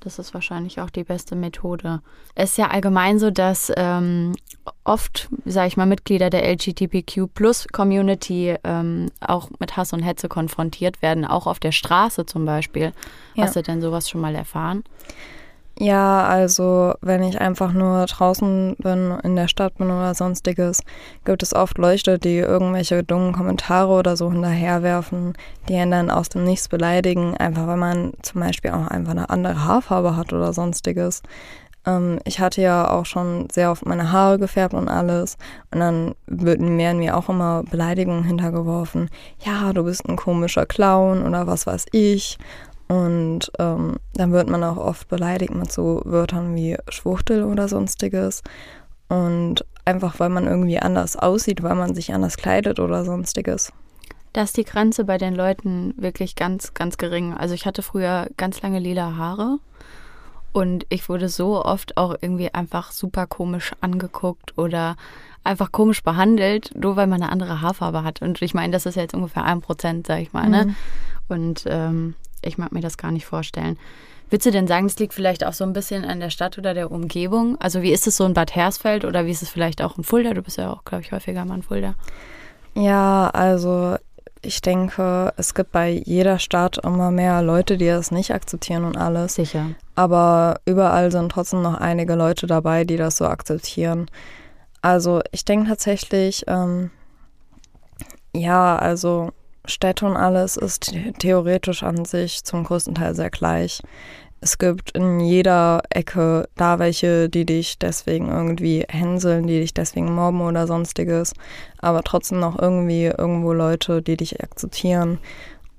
Das 0.00 0.18
ist 0.18 0.32
wahrscheinlich 0.32 0.80
auch 0.80 0.88
die 0.90 1.04
beste 1.04 1.34
Methode. 1.34 2.00
Es 2.34 2.50
ist 2.50 2.58
ja 2.58 2.68
allgemein 2.68 3.18
so, 3.18 3.30
dass 3.30 3.72
ähm, 3.76 4.34
oft, 4.84 5.28
sage 5.44 5.68
ich 5.68 5.76
mal, 5.76 5.86
Mitglieder 5.86 6.30
der 6.30 6.48
LGBTQ-Plus-Community 6.52 8.56
ähm, 8.62 9.10
auch 9.20 9.50
mit 9.58 9.76
Hass 9.76 9.92
und 9.92 10.02
Hetze 10.02 10.28
konfrontiert 10.28 11.02
werden, 11.02 11.24
auch 11.24 11.48
auf 11.48 11.58
der 11.58 11.72
Straße 11.72 12.26
zum 12.26 12.44
Beispiel. 12.44 12.92
Ja. 13.34 13.42
Hast 13.44 13.56
du 13.56 13.62
denn 13.62 13.80
sowas 13.80 14.08
schon 14.08 14.20
mal 14.20 14.36
erfahren? 14.36 14.84
Ja, 15.80 16.24
also 16.24 16.94
wenn 17.02 17.22
ich 17.22 17.40
einfach 17.40 17.72
nur 17.72 18.04
draußen 18.06 18.74
bin, 18.78 19.16
in 19.22 19.36
der 19.36 19.46
Stadt 19.46 19.76
bin 19.78 19.86
oder 19.92 20.12
sonstiges, 20.12 20.82
gibt 21.24 21.44
es 21.44 21.54
oft 21.54 21.78
Leute, 21.78 22.18
die 22.18 22.38
irgendwelche 22.38 23.04
dummen 23.04 23.32
Kommentare 23.32 23.92
oder 23.92 24.16
so 24.16 24.32
hinterherwerfen, 24.32 25.34
die 25.68 25.76
einen 25.76 25.92
dann 25.92 26.10
aus 26.10 26.30
dem 26.30 26.42
Nichts 26.42 26.68
beleidigen, 26.68 27.36
einfach 27.36 27.68
weil 27.68 27.76
man 27.76 28.12
zum 28.22 28.40
Beispiel 28.40 28.72
auch 28.72 28.88
einfach 28.88 29.12
eine 29.12 29.30
andere 29.30 29.64
Haarfarbe 29.64 30.16
hat 30.16 30.32
oder 30.32 30.52
sonstiges. 30.52 31.22
Ähm, 31.86 32.18
ich 32.24 32.40
hatte 32.40 32.60
ja 32.60 32.90
auch 32.90 33.06
schon 33.06 33.48
sehr 33.52 33.70
oft 33.70 33.86
meine 33.86 34.10
Haare 34.10 34.40
gefärbt 34.40 34.74
und 34.74 34.88
alles 34.88 35.36
und 35.70 35.78
dann 35.78 36.14
werden 36.26 36.98
mir 36.98 37.16
auch 37.16 37.28
immer 37.28 37.62
Beleidigungen 37.70 38.24
hintergeworfen. 38.24 39.10
Ja, 39.44 39.72
du 39.72 39.84
bist 39.84 40.08
ein 40.08 40.16
komischer 40.16 40.66
Clown 40.66 41.24
oder 41.24 41.46
was 41.46 41.68
weiß 41.68 41.86
ich. 41.92 42.36
Und 42.88 43.52
ähm, 43.58 43.96
dann 44.14 44.32
wird 44.32 44.48
man 44.48 44.64
auch 44.64 44.78
oft 44.78 45.08
beleidigt 45.08 45.54
mit 45.54 45.70
so 45.70 46.00
Wörtern 46.04 46.54
wie 46.54 46.76
Schwuchtel 46.88 47.44
oder 47.44 47.68
sonstiges. 47.68 48.42
Und 49.08 49.64
einfach, 49.84 50.18
weil 50.20 50.30
man 50.30 50.46
irgendwie 50.46 50.78
anders 50.78 51.16
aussieht, 51.16 51.62
weil 51.62 51.74
man 51.74 51.94
sich 51.94 52.12
anders 52.12 52.36
kleidet 52.36 52.80
oder 52.80 53.04
sonstiges. 53.04 53.72
Da 54.32 54.42
ist 54.42 54.56
die 54.56 54.64
Grenze 54.64 55.04
bei 55.04 55.18
den 55.18 55.34
Leuten 55.34 55.94
wirklich 55.96 56.34
ganz, 56.34 56.74
ganz 56.74 56.98
gering. 56.98 57.34
Also 57.34 57.54
ich 57.54 57.66
hatte 57.66 57.82
früher 57.82 58.28
ganz 58.36 58.60
lange 58.62 58.78
lila 58.78 59.16
Haare 59.16 59.58
und 60.52 60.86
ich 60.88 61.08
wurde 61.08 61.28
so 61.28 61.64
oft 61.64 61.96
auch 61.96 62.14
irgendwie 62.20 62.52
einfach 62.52 62.92
super 62.92 63.26
komisch 63.26 63.72
angeguckt 63.80 64.56
oder 64.56 64.96
einfach 65.44 65.72
komisch 65.72 66.02
behandelt, 66.02 66.72
nur 66.74 66.96
weil 66.96 67.06
man 67.06 67.22
eine 67.22 67.32
andere 67.32 67.62
Haarfarbe 67.62 68.04
hat. 68.04 68.20
Und 68.22 68.42
ich 68.42 68.54
meine, 68.54 68.72
das 68.72 68.86
ist 68.86 68.96
jetzt 68.96 69.14
ungefähr 69.14 69.44
ein 69.44 69.60
Prozent, 69.60 70.06
sag 70.06 70.20
ich 70.20 70.32
mal. 70.32 70.48
Ne? 70.48 70.66
Mhm. 70.66 70.76
Und 71.28 71.64
ähm, 71.66 72.14
ich 72.42 72.58
mag 72.58 72.72
mir 72.72 72.80
das 72.80 72.96
gar 72.96 73.10
nicht 73.10 73.26
vorstellen. 73.26 73.78
Würdest 74.30 74.46
du 74.46 74.50
denn 74.50 74.66
sagen, 74.66 74.86
es 74.86 74.98
liegt 74.98 75.14
vielleicht 75.14 75.44
auch 75.44 75.54
so 75.54 75.64
ein 75.64 75.72
bisschen 75.72 76.04
an 76.04 76.20
der 76.20 76.30
Stadt 76.30 76.58
oder 76.58 76.74
der 76.74 76.90
Umgebung? 76.90 77.58
Also 77.60 77.80
wie 77.80 77.92
ist 77.92 78.06
es 78.06 78.16
so 78.16 78.26
in 78.26 78.34
Bad 78.34 78.54
Hersfeld 78.54 79.04
oder 79.04 79.24
wie 79.24 79.30
ist 79.30 79.42
es 79.42 79.48
vielleicht 79.48 79.80
auch 79.80 79.96
in 79.96 80.04
Fulda? 80.04 80.34
Du 80.34 80.42
bist 80.42 80.58
ja 80.58 80.70
auch, 80.70 80.84
glaube 80.84 81.02
ich, 81.02 81.12
häufiger 81.12 81.44
mal 81.46 81.56
in 81.56 81.62
Fulda. 81.62 81.94
Ja, 82.74 83.30
also 83.30 83.96
ich 84.42 84.60
denke, 84.60 85.32
es 85.36 85.54
gibt 85.54 85.72
bei 85.72 86.02
jeder 86.04 86.38
Stadt 86.38 86.78
immer 86.84 87.10
mehr 87.10 87.42
Leute, 87.42 87.78
die 87.78 87.86
das 87.86 88.10
nicht 88.10 88.32
akzeptieren 88.32 88.84
und 88.84 88.96
alles. 88.96 89.34
Sicher. 89.34 89.70
Aber 89.94 90.60
überall 90.64 91.10
sind 91.10 91.32
trotzdem 91.32 91.62
noch 91.62 91.74
einige 91.74 92.14
Leute 92.14 92.46
dabei, 92.46 92.84
die 92.84 92.96
das 92.96 93.16
so 93.16 93.26
akzeptieren. 93.26 94.10
Also 94.82 95.22
ich 95.32 95.44
denke 95.44 95.70
tatsächlich, 95.70 96.44
ähm, 96.46 96.90
ja, 98.34 98.76
also 98.76 99.32
Städte 99.68 100.06
und 100.06 100.16
alles 100.16 100.56
ist 100.56 100.92
theoretisch 101.18 101.82
an 101.82 102.04
sich 102.04 102.44
zum 102.44 102.64
größten 102.64 102.94
Teil 102.94 103.14
sehr 103.14 103.30
gleich. 103.30 103.82
Es 104.40 104.58
gibt 104.58 104.92
in 104.92 105.18
jeder 105.18 105.82
Ecke 105.90 106.48
da 106.56 106.78
welche, 106.78 107.28
die 107.28 107.44
dich 107.44 107.78
deswegen 107.78 108.28
irgendwie 108.28 108.84
hänseln, 108.88 109.46
die 109.46 109.60
dich 109.60 109.74
deswegen 109.74 110.14
mobben 110.14 110.42
oder 110.42 110.66
sonstiges, 110.66 111.34
aber 111.78 112.02
trotzdem 112.02 112.38
noch 112.38 112.58
irgendwie 112.58 113.06
irgendwo 113.06 113.52
Leute, 113.52 114.00
die 114.00 114.16
dich 114.16 114.40
akzeptieren. 114.40 115.18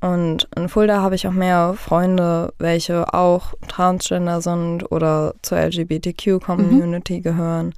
Und 0.02 0.48
in 0.56 0.70
Fulda 0.70 1.02
habe 1.02 1.16
ich 1.16 1.28
auch 1.28 1.34
mehr 1.34 1.74
Freunde, 1.78 2.54
welche 2.58 3.14
auch 3.14 3.54
Transgender 3.68 4.42
sind 4.42 4.90
oder 4.92 5.36
zur 5.42 5.58
LGBTQ-Community 5.60 7.18
mhm. 7.18 7.24
gehören. 7.24 7.74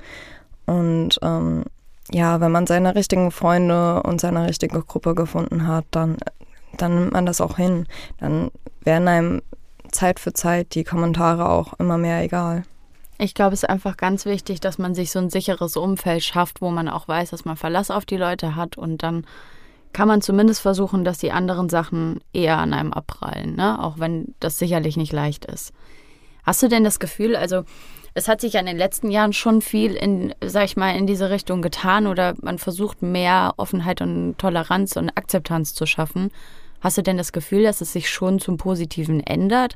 Und 0.65 1.19
ähm, 1.21 1.65
ja, 2.13 2.41
wenn 2.41 2.51
man 2.51 2.67
seine 2.67 2.95
richtigen 2.95 3.31
Freunde 3.31 4.03
und 4.03 4.19
seine 4.19 4.47
richtige 4.47 4.81
Gruppe 4.81 5.15
gefunden 5.15 5.67
hat, 5.67 5.85
dann, 5.91 6.17
dann 6.77 6.95
nimmt 6.95 7.13
man 7.13 7.25
das 7.25 7.41
auch 7.41 7.57
hin. 7.57 7.87
Dann 8.19 8.51
werden 8.83 9.07
einem 9.07 9.41
Zeit 9.91 10.19
für 10.19 10.33
Zeit 10.33 10.75
die 10.75 10.83
Kommentare 10.83 11.49
auch 11.49 11.73
immer 11.79 11.97
mehr 11.97 12.21
egal. 12.23 12.63
Ich 13.17 13.33
glaube, 13.33 13.53
es 13.53 13.63
ist 13.63 13.69
einfach 13.69 13.97
ganz 13.97 14.25
wichtig, 14.25 14.61
dass 14.61 14.77
man 14.77 14.95
sich 14.95 15.11
so 15.11 15.19
ein 15.19 15.29
sicheres 15.29 15.77
Umfeld 15.77 16.23
schafft, 16.23 16.61
wo 16.61 16.71
man 16.71 16.89
auch 16.89 17.07
weiß, 17.07 17.29
dass 17.29 17.45
man 17.45 17.55
Verlass 17.55 17.91
auf 17.91 18.05
die 18.05 18.17
Leute 18.17 18.55
hat 18.55 18.77
und 18.77 19.03
dann 19.03 19.25
kann 19.93 20.07
man 20.07 20.21
zumindest 20.21 20.61
versuchen, 20.61 21.03
dass 21.03 21.17
die 21.17 21.31
anderen 21.31 21.69
Sachen 21.69 22.21
eher 22.33 22.57
an 22.57 22.73
einem 22.73 22.93
abprallen, 22.93 23.55
ne? 23.55 23.81
auch 23.81 23.99
wenn 23.99 24.33
das 24.39 24.57
sicherlich 24.57 24.97
nicht 24.97 25.11
leicht 25.11 25.45
ist. 25.45 25.73
Hast 26.43 26.63
du 26.63 26.67
denn 26.67 26.83
das 26.83 26.99
Gefühl, 26.99 27.35
also 27.35 27.63
es 28.13 28.27
hat 28.27 28.41
sich 28.41 28.53
ja 28.53 28.59
in 28.59 28.65
den 28.65 28.77
letzten 28.77 29.09
Jahren 29.09 29.33
schon 29.33 29.61
viel 29.61 29.93
in, 29.93 30.33
sag 30.43 30.65
ich 30.65 30.75
mal, 30.75 30.95
in 30.95 31.07
diese 31.07 31.29
Richtung 31.29 31.61
getan 31.61 32.07
oder 32.07 32.33
man 32.41 32.57
versucht 32.57 33.01
mehr 33.01 33.53
Offenheit 33.57 34.01
und 34.01 34.37
Toleranz 34.37 34.97
und 34.97 35.09
Akzeptanz 35.09 35.73
zu 35.73 35.85
schaffen. 35.85 36.31
Hast 36.81 36.97
du 36.97 37.03
denn 37.03 37.17
das 37.17 37.31
Gefühl, 37.31 37.63
dass 37.63 37.79
es 37.79 37.93
sich 37.93 38.09
schon 38.09 38.39
zum 38.39 38.57
Positiven 38.57 39.21
ändert? 39.21 39.75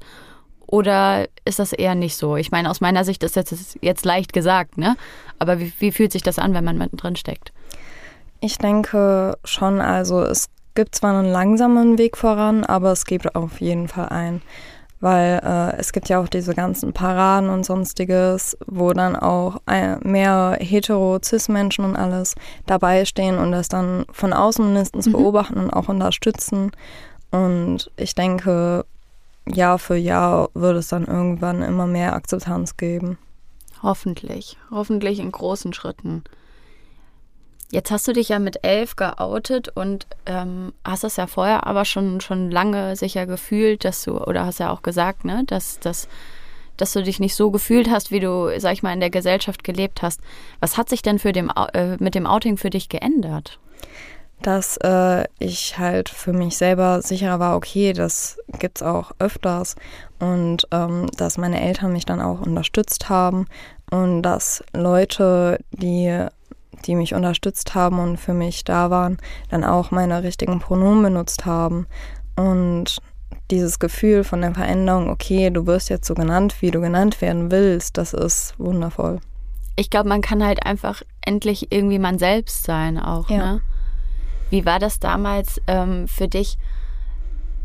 Oder 0.68 1.27
ist 1.46 1.60
das 1.60 1.72
eher 1.72 1.96
nicht 1.96 2.18
so? 2.18 2.36
Ich 2.36 2.51
meine, 2.51 2.70
aus 2.70 2.82
meiner 2.82 3.06
Sicht 3.06 3.24
ist 3.24 3.38
das 3.38 3.77
jetzt 3.82 4.04
leicht 4.04 4.34
gesagt, 4.34 4.77
ne? 4.77 4.98
Aber 5.38 5.60
wie, 5.60 5.72
wie 5.80 5.92
fühlt 5.92 6.12
sich 6.12 6.24
das 6.24 6.39
an, 6.39 6.54
wenn 6.54 6.65
man 6.65 6.77
mittendrin 6.77 7.15
steckt? 7.15 7.54
Ich 8.42 8.58
denke 8.58 9.38
schon, 9.46 9.80
also 9.80 10.24
es 10.24 10.48
gibt 10.74 10.96
zwar 10.96 11.18
einen 11.18 11.32
langsamen 11.32 11.98
Weg 11.98 12.18
voran, 12.18 12.63
aber 12.65 12.92
es 12.92 13.06
gibt 13.06 13.36
auf 13.36 13.62
jeden 13.62 13.88
Fall 13.88 14.10
einen 14.10 14.42
weil 15.05 15.39
äh, 15.43 15.77
es 15.79 15.93
gibt 15.93 16.09
ja 16.09 16.19
auch 16.19 16.27
diese 16.27 16.55
ganzen 16.55 16.91
Paraden 16.91 17.51
und 17.51 17.63
sonstiges, 17.63 18.57
wo 18.65 18.91
dann 18.91 19.15
auch 19.15 19.62
äh, 19.67 19.97
mehr 19.97 20.57
hetero-cis-Menschen 20.59 21.85
und 21.85 21.95
alles 21.95 22.33
dabei 22.65 23.05
stehen 23.05 23.38
und 23.38 23.51
das 23.51 23.69
dann 23.69 24.05
von 24.12 24.33
außen 24.33 24.65
mindestens 24.65 25.05
mhm. 25.05 25.12
beobachten 25.12 25.59
und 25.59 25.69
auch 25.69 25.89
unterstützen. 25.89 26.71
Und 27.29 27.91
ich 27.97 28.15
denke, 28.15 28.83
Jahr 29.47 29.77
für 29.77 29.95
Jahr 29.95 30.50
wird 30.55 30.77
es 30.77 30.88
dann 30.88 31.05
irgendwann 31.05 31.62
immer 31.62 31.85
mehr 31.85 32.15
Akzeptanz 32.15 32.75
geben. 32.75 33.19
Hoffentlich, 33.83 34.57
hoffentlich 34.71 35.19
in 35.19 35.31
großen 35.31 35.71
Schritten. 35.74 36.24
Jetzt 37.72 37.91
hast 37.91 38.07
du 38.07 38.13
dich 38.13 38.29
ja 38.29 38.39
mit 38.39 38.63
elf 38.63 38.95
geoutet 38.95 39.69
und 39.69 40.05
ähm, 40.25 40.72
hast 40.84 41.03
das 41.03 41.15
ja 41.17 41.25
vorher 41.25 41.65
aber 41.65 41.84
schon, 41.84 42.22
schon 42.22 42.51
lange 42.51 42.95
sicher 42.95 43.25
gefühlt, 43.25 43.84
dass 43.86 44.03
du, 44.03 44.17
oder 44.19 44.45
hast 44.45 44.60
ja 44.60 44.72
auch 44.72 44.84
gesagt, 44.84 45.25
ne, 45.25 45.43
dass, 45.48 45.79
dass, 45.79 46.07
dass 46.77 46.93
du 46.93 47.01
dich 47.01 47.19
nicht 47.19 47.36
so 47.36 47.50
gefühlt 47.50 47.89
hast, 47.89 48.12
wie 48.12 48.19
du, 48.19 48.51
sag 48.60 48.74
ich 48.74 48.84
mal, 48.84 48.93
in 48.93 49.00
der 49.00 49.10
Gesellschaft 49.10 49.63
gelebt 49.63 50.03
hast. 50.03 50.22
Was 50.60 50.77
hat 50.77 50.89
sich 50.89 51.01
denn 51.01 51.17
für 51.17 51.31
dem, 51.31 51.51
äh, 51.74 51.98
mit 51.98 52.13
dem 52.13 52.27
Outing 52.27 52.57
für 52.57 52.69
dich 52.69 52.88
geändert? 52.88 53.60
Dass 54.41 54.77
äh, 54.77 55.25
ich 55.39 55.79
halt 55.79 56.10
für 56.10 56.34
mich 56.34 56.57
selber 56.57 57.01
sicherer 57.01 57.39
war, 57.39 57.55
okay, 57.55 57.93
das 57.93 58.38
gibt's 58.60 58.84
auch 58.84 59.12
öfters 59.17 59.75
und 60.19 60.67
ähm, 60.72 61.10
dass 61.17 61.39
meine 61.39 61.62
Eltern 61.62 61.93
mich 61.93 62.05
dann 62.05 62.22
auch 62.22 62.41
unterstützt 62.41 63.10
haben 63.10 63.48
und 63.89 64.22
dass 64.22 64.63
Leute, 64.74 65.60
die 65.72 66.27
die 66.86 66.96
mich 66.96 67.13
unterstützt 67.13 67.75
haben 67.75 68.00
und 68.00 68.17
für 68.17 68.34
mich 68.34 68.63
da 68.63 68.89
waren, 68.89 69.17
dann 69.50 69.63
auch 69.63 69.91
meine 69.91 70.24
richtigen 70.24 70.60
Pronomen 70.60 71.03
benutzt 71.03 71.46
haben. 71.46 71.88
Und 72.36 72.98
dieses 73.51 73.79
Gefühl 73.79 74.24
von 74.24 74.41
der 74.41 74.53
Veränderung, 74.53 75.10
okay, 75.10 75.50
du 75.50 75.67
wirst 75.67 75.89
jetzt 75.89 76.08
so 76.08 76.13
genannt, 76.15 76.62
wie 76.62 76.72
du 76.72 76.82
genannt 76.82 77.22
werden 77.22 77.51
willst, 77.51 77.98
das 77.98 78.13
ist 78.13 78.55
wundervoll. 78.58 79.20
Ich 79.75 79.89
glaube, 79.89 80.10
man 80.10 80.22
kann 80.22 80.44
halt 80.44 80.65
einfach 80.65 81.01
endlich 81.22 81.72
irgendwie 81.72 82.00
man 82.00 82.17
selbst 82.17 82.63
sein 82.63 82.98
auch. 82.98 83.29
Ja. 83.29 83.53
Ne? 83.53 83.62
Wie 84.50 84.65
war 84.65 84.79
das 84.79 85.00
damals 85.00 85.62
ähm, 85.67 86.08
für 86.08 86.27
dich? 86.27 86.58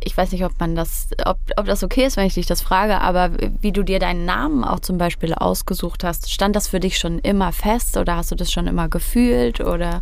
Ich 0.03 0.17
weiß 0.17 0.33
nicht, 0.33 0.45
ob 0.45 0.59
man 0.59 0.75
das, 0.75 1.09
ob, 1.25 1.39
ob 1.57 1.67
das 1.67 1.83
okay 1.83 2.07
ist, 2.07 2.17
wenn 2.17 2.27
ich 2.27 2.35
dich 2.35 2.47
das 2.47 2.63
frage, 2.63 3.01
aber 3.01 3.31
wie 3.61 3.73
du 3.73 3.83
dir 3.83 3.99
deinen 3.99 4.25
Namen 4.25 4.65
auch 4.65 4.81
zum 4.81 4.99
Beispiel 4.99 5.35
ausgesucht 5.35 6.05
hast, 6.05 6.31
stand 6.31 6.57
das 6.57 6.69
für 6.69 6.81
dich 6.81 6.99
schon 6.99 7.19
immer 7.19 7.53
fest 7.53 7.97
oder 7.97 8.17
hast 8.17 8.31
du 8.31 8.35
das 8.35 8.51
schon 8.51 8.67
immer 8.67 8.89
gefühlt 8.89 9.61
oder 9.61 10.01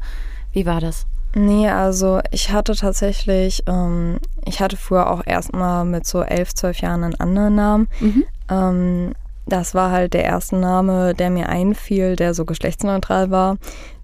wie 0.52 0.66
war 0.66 0.80
das? 0.80 1.06
Nee, 1.34 1.68
also 1.68 2.20
ich 2.30 2.50
hatte 2.50 2.74
tatsächlich, 2.74 3.62
ähm, 3.66 4.18
ich 4.44 4.60
hatte 4.60 4.76
früher 4.76 5.10
auch 5.10 5.22
erstmal 5.26 5.84
mit 5.84 6.06
so 6.06 6.22
elf, 6.22 6.54
zwölf 6.54 6.80
Jahren 6.80 7.04
einen 7.04 7.20
anderen 7.20 7.54
Namen. 7.54 7.88
Mhm. 8.00 8.24
Ähm, 8.50 9.14
das 9.46 9.74
war 9.74 9.90
halt 9.90 10.14
der 10.14 10.24
erste 10.24 10.56
Name, 10.56 11.14
der 11.14 11.30
mir 11.30 11.48
einfiel, 11.48 12.16
der 12.16 12.34
so 12.34 12.44
geschlechtsneutral 12.44 13.30
war. 13.30 13.56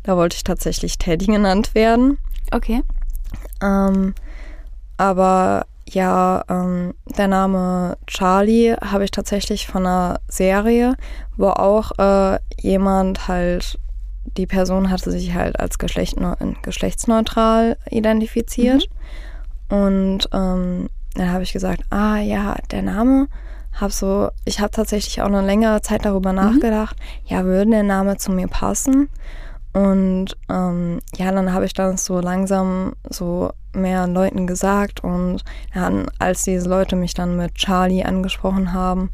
Da 0.02 0.16
wollte 0.16 0.36
ich 0.36 0.44
tatsächlich 0.44 0.98
Teddy 0.98 1.26
genannt 1.26 1.74
werden. 1.74 2.18
Okay. 2.50 2.82
Ähm, 3.62 4.14
aber 4.96 5.66
ja, 5.88 6.44
ähm, 6.48 6.94
der 7.16 7.28
Name 7.28 7.96
Charlie 8.06 8.74
habe 8.74 9.04
ich 9.04 9.10
tatsächlich 9.10 9.66
von 9.66 9.86
einer 9.86 10.20
Serie, 10.28 10.96
wo 11.36 11.48
auch 11.48 11.92
äh, 11.98 12.38
jemand 12.60 13.28
halt, 13.28 13.78
die 14.36 14.46
Person 14.46 14.90
hatte 14.90 15.10
sich 15.10 15.34
halt 15.34 15.60
als 15.60 15.78
geschlechtsneutral 15.78 17.76
identifiziert. 17.90 18.88
Mhm. 19.70 19.76
Und 19.76 20.28
ähm, 20.32 20.88
dann 21.14 21.32
habe 21.32 21.42
ich 21.42 21.52
gesagt, 21.52 21.82
ah 21.90 22.16
ja, 22.16 22.56
der 22.70 22.82
Name. 22.82 23.28
Hab 23.72 23.90
so, 23.90 24.30
ich 24.44 24.60
habe 24.60 24.70
tatsächlich 24.70 25.20
auch 25.20 25.26
eine 25.26 25.42
längere 25.42 25.82
Zeit 25.82 26.04
darüber 26.04 26.30
mhm. 26.30 26.36
nachgedacht, 26.36 26.96
ja, 27.24 27.44
würde 27.44 27.72
der 27.72 27.82
Name 27.82 28.16
zu 28.16 28.30
mir 28.30 28.46
passen? 28.46 29.08
Und 29.72 30.36
ähm, 30.48 31.00
ja, 31.16 31.32
dann 31.32 31.52
habe 31.52 31.66
ich 31.66 31.74
dann 31.74 31.96
so 31.96 32.20
langsam 32.20 32.94
so 33.10 33.50
mehr 33.74 34.06
Leuten 34.06 34.46
gesagt 34.46 35.02
und 35.02 35.44
dann, 35.72 36.06
als 36.18 36.44
diese 36.44 36.68
Leute 36.68 36.96
mich 36.96 37.14
dann 37.14 37.36
mit 37.36 37.54
Charlie 37.54 38.04
angesprochen 38.04 38.72
haben, 38.72 39.10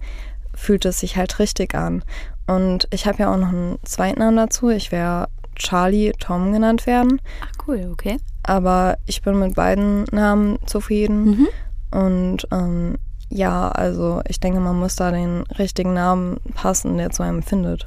fühlte 0.55 0.91
es 0.91 1.01
sich 1.01 1.17
halt 1.17 1.39
richtig 1.39 1.75
an. 1.75 2.05
Und 2.47 2.89
ich 2.91 3.07
habe 3.07 3.19
ja 3.19 3.33
auch 3.33 3.37
noch 3.37 3.49
einen 3.49 3.79
zweiten 3.85 4.21
Namen 4.21 4.37
dazu. 4.37 4.71
Ich 4.71 4.91
wäre 4.91 5.29
Charlie 5.55 6.13
Tom 6.19 6.53
genannt 6.53 6.87
werden. 6.87 7.21
Ach 7.43 7.67
cool, 7.67 7.89
okay. 7.93 8.19
Aber 8.43 8.99
ich 9.07 9.23
bin 9.23 9.39
mit 9.39 9.55
beiden 9.55 10.05
Namen 10.11 10.59
zufrieden. 10.67 11.25
Mhm. 11.25 11.49
Und 11.91 12.49
ähm, 12.51 12.97
ja, 13.29 13.69
also 13.69 14.23
ich 14.27 14.41
denke, 14.41 14.61
man 14.61 14.79
muss 14.79 14.97
da 14.97 15.11
den 15.11 15.43
richtigen 15.59 15.95
Namen 15.95 16.39
passen, 16.55 16.97
der 16.97 17.11
zu 17.11 17.23
einem 17.23 17.43
findet. 17.43 17.87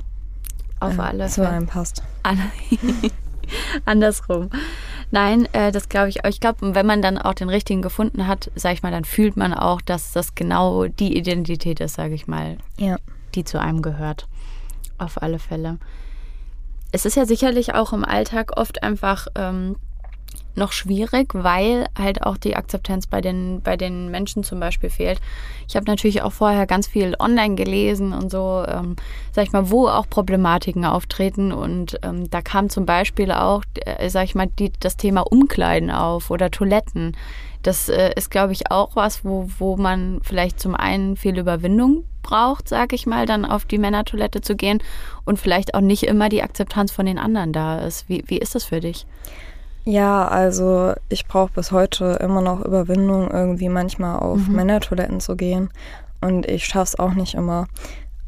Auf 0.80 1.00
alle 1.00 1.30
Fälle. 1.30 1.30
Zu 1.30 1.50
einem 1.50 1.68
passt. 1.68 2.04
Andersrum. 3.86 4.50
Nein, 5.12 5.48
äh, 5.54 5.72
das 5.72 5.90
glaube 5.90 6.10
ich. 6.10 6.24
Ich 6.26 6.40
glaube, 6.40 6.74
wenn 6.76 6.86
man 6.86 7.02
dann 7.02 7.18
auch 7.18 7.34
den 7.34 7.50
richtigen 7.50 7.82
gefunden 7.82 8.28
hat, 8.28 8.50
sage 8.56 8.74
ich 8.76 8.84
mal, 8.84 8.92
dann 8.92 9.06
fühlt 9.06 9.38
man 9.38 9.54
auch, 9.54 9.82
dass 9.82 10.12
das 10.12 10.34
genau 10.36 10.86
die 10.88 11.18
Identität 11.18 11.80
ist, 11.80 11.96
sage 11.96 12.16
ich 12.16 12.28
mal, 12.28 12.58
Ja. 12.78 12.98
die 13.36 13.44
zu 13.44 13.60
einem 13.60 13.82
gehört. 13.82 14.28
Auf 14.98 15.22
alle 15.22 15.40
Fälle. 15.40 15.78
Es 16.92 17.06
ist 17.06 17.16
ja 17.16 17.26
sicherlich 17.26 17.74
auch 17.74 17.94
im 17.94 18.06
Alltag 18.06 18.58
oft 18.58 18.84
einfach 18.84 19.28
ähm, 19.36 19.76
noch 20.56 20.72
schwierig, 20.72 21.34
weil 21.34 21.88
halt 21.98 22.22
auch 22.24 22.38
die 22.38 22.56
Akzeptanz 22.56 23.08
bei 23.08 23.22
den, 23.22 23.62
bei 23.62 23.76
den 23.76 24.12
Menschen 24.12 24.44
zum 24.44 24.60
Beispiel 24.60 24.90
fehlt. 24.90 25.20
Ich 25.68 25.76
habe 25.76 25.86
natürlich 25.86 26.22
auch 26.22 26.32
vorher 26.32 26.68
ganz 26.68 26.88
viel 26.88 27.16
online 27.20 27.56
gelesen 27.56 28.14
und 28.14 28.30
so, 28.32 28.64
ähm, 28.68 28.96
sag 29.32 29.46
ich 29.46 29.52
mal, 29.52 29.72
wo 29.72 29.88
auch 29.88 30.08
Problematiken 30.08 30.86
auftreten. 30.86 31.52
Und 31.52 32.00
ähm, 32.04 32.30
da 32.30 32.42
kam 32.42 32.70
zum 32.70 32.86
Beispiel 32.86 33.32
auch, 33.32 33.64
äh, 33.86 34.10
sag 34.10 34.26
ich 34.26 34.36
mal, 34.36 34.48
die, 34.60 34.72
das 34.80 34.98
Thema 34.98 35.22
Umkleiden 35.22 35.90
auf 35.90 36.30
oder 36.30 36.52
Toiletten. 36.52 37.18
Das 37.64 37.90
äh, 37.90 38.12
ist, 38.16 38.30
glaube 38.30 38.54
ich, 38.54 38.70
auch 38.72 38.96
was, 38.96 39.26
wo, 39.26 39.50
wo 39.58 39.78
man 39.78 40.20
vielleicht 40.22 40.60
zum 40.60 40.76
einen 40.76 41.16
viel 41.16 41.38
Überwindung 41.40 42.04
braucht, 42.22 42.70
sag 42.70 42.94
ich 42.94 43.06
mal, 43.06 43.26
dann 43.26 43.46
auf 43.46 43.66
die 43.66 43.78
Männertoilette 43.78 44.42
zu 44.42 44.56
gehen 44.56 44.82
und 45.26 45.40
vielleicht 45.40 45.74
auch 45.74 45.82
nicht 45.82 46.04
immer 46.04 46.30
die 46.30 46.44
Akzeptanz 46.44 46.92
von 46.92 47.06
den 47.06 47.20
anderen 47.20 47.54
da 47.54 47.80
ist. 47.80 48.08
Wie, 48.10 48.24
wie 48.28 48.38
ist 48.38 48.56
das 48.56 48.66
für 48.66 48.80
dich? 48.80 49.06
Ja, 49.86 50.28
also 50.28 50.94
ich 51.10 51.28
brauche 51.28 51.52
bis 51.54 51.72
heute 51.72 52.18
immer 52.22 52.42
noch 52.42 52.62
Überwindung, 52.64 53.30
irgendwie 53.32 53.70
manchmal 53.70 54.20
auf 54.20 54.48
Mhm. 54.48 54.56
Männertoiletten 54.56 55.20
zu 55.20 55.36
gehen. 55.36 55.70
Und 56.22 56.46
ich 56.50 56.66
schaff's 56.66 56.98
auch 56.98 57.14
nicht 57.14 57.34
immer. 57.34 57.68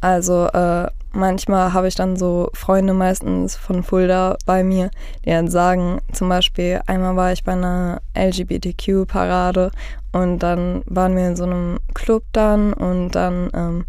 Also 0.02 0.48
äh, 0.48 0.88
manchmal 1.14 1.72
habe 1.74 1.88
ich 1.88 1.96
dann 1.96 2.18
so 2.18 2.50
Freunde 2.54 2.94
meistens 2.94 3.56
von 3.56 3.84
Fulda 3.84 4.36
bei 4.46 4.64
mir, 4.64 4.92
die 5.24 5.30
dann 5.30 5.48
sagen, 5.48 6.02
zum 6.12 6.28
Beispiel 6.28 6.82
einmal 6.86 7.16
war 7.16 7.32
ich 7.32 7.44
bei 7.44 7.54
einer 7.54 8.02
LGBTQ-Parade 8.14 9.72
und 10.12 10.40
dann 10.40 10.84
waren 10.88 11.16
wir 11.16 11.28
in 11.28 11.36
so 11.38 11.46
einem 11.46 11.80
Club 11.94 12.24
dann 12.34 12.74
und 12.74 13.12
dann 13.12 13.50
ähm, 13.54 13.86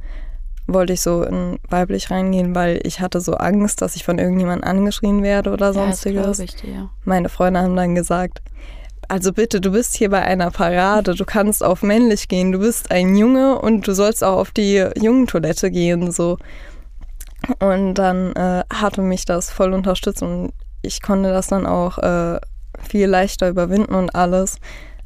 wollte 0.67 0.93
ich 0.93 1.01
so 1.01 1.23
in 1.23 1.59
weiblich 1.69 2.11
reingehen, 2.11 2.55
weil 2.55 2.81
ich 2.83 3.01
hatte 3.01 3.21
so 3.21 3.35
Angst, 3.35 3.83
dass 3.83 3.97
ich 3.97 4.05
von 4.05 4.19
irgendjemandem 4.19 4.69
angeschrien 4.69 5.23
werde 5.23 5.51
oder 5.51 5.73
sonstiges. 5.73 6.39
Ja, 6.39 6.45
ich 6.45 6.57
dir. 6.57 6.91
Meine 7.05 7.29
Freunde 7.29 7.61
haben 7.61 7.77
dann 7.77 7.95
gesagt, 7.95 8.43
also 9.09 9.33
bitte, 9.33 9.61
du 9.61 9.71
bist 9.71 9.95
hier 9.95 10.11
bei 10.11 10.23
einer 10.23 10.51
Parade, 10.51 11.15
du 11.15 11.25
kannst 11.25 11.63
auf 11.63 11.83
männlich 11.83 12.29
gehen, 12.29 12.51
du 12.51 12.59
bist 12.59 12.91
ein 12.91 13.17
Junge 13.17 13.61
und 13.61 13.87
du 13.87 13.95
sollst 13.95 14.25
auch 14.25 14.39
auf 14.39 14.51
die 14.51 14.85
Jungentoilette 15.01 15.71
gehen, 15.71 16.11
so. 16.11 16.39
Und 17.61 17.95
dann 17.95 18.33
äh, 18.35 18.65
hatte 18.73 19.03
mich 19.03 19.25
das 19.25 19.51
voll 19.51 19.73
unterstützt 19.73 20.23
und 20.23 20.53
ich 20.83 21.03
konnte 21.03 21.31
das 21.31 21.47
dann 21.47 21.67
auch 21.67 21.99
äh, 21.99 22.41
viel 22.89 23.07
leichter 23.07 23.49
überwinden 23.49 23.95
und 23.95 24.15
alles. 24.15 24.59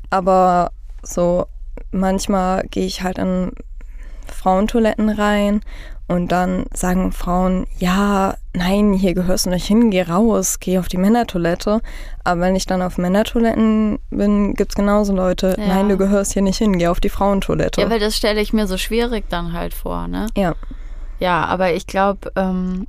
Aber 0.09 0.73
so 1.03 1.47
manchmal 1.91 2.65
gehe 2.71 2.87
ich 2.87 3.03
halt 3.03 3.19
in 3.19 3.53
Frauentoiletten 4.33 5.09
rein 5.11 5.61
und 6.09 6.33
dann 6.33 6.65
sagen 6.75 7.13
Frauen, 7.13 7.67
ja, 7.79 8.35
nein, 8.53 8.93
hier 8.95 9.15
gehörst 9.15 9.47
du 9.47 9.51
nicht 9.51 9.67
hin, 9.67 9.91
geh 9.91 10.03
raus, 10.03 10.59
geh 10.59 10.79
auf 10.79 10.89
die 10.89 10.97
Männertoilette. 10.97 11.81
Aber 12.25 12.41
wenn 12.41 12.57
ich 12.57 12.67
dann 12.67 12.83
auf 12.83 12.99
Männertoiletten 12.99 14.01
bin, 14.11 14.55
gibt's 14.55 14.75
genauso 14.75 15.15
Leute, 15.15 15.55
Ja. 15.59 15.69
nein, 15.69 15.89
du 15.89 15.97
gehörst 15.97 16.33
hier 16.33 16.43
nicht 16.43 16.59
hin, 16.59 16.79
geh 16.79 16.89
auf 16.89 16.99
die 17.01 17.11
Frauentoilette. 17.11 17.81
Ja, 17.81 17.89
weil 17.91 18.01
das 18.01 18.17
stelle 18.17 18.41
ich 18.41 18.53
mir 18.53 18.67
so 18.67 18.77
schwierig 18.77 19.25
dann 19.29 19.53
halt 19.53 19.73
vor, 19.75 20.09
ne? 20.09 20.27
ja. 20.37 20.55
Ja, 21.21 21.45
aber 21.45 21.75
ich 21.75 21.87
glaube, 21.87 22.33
ähm, 22.35 22.87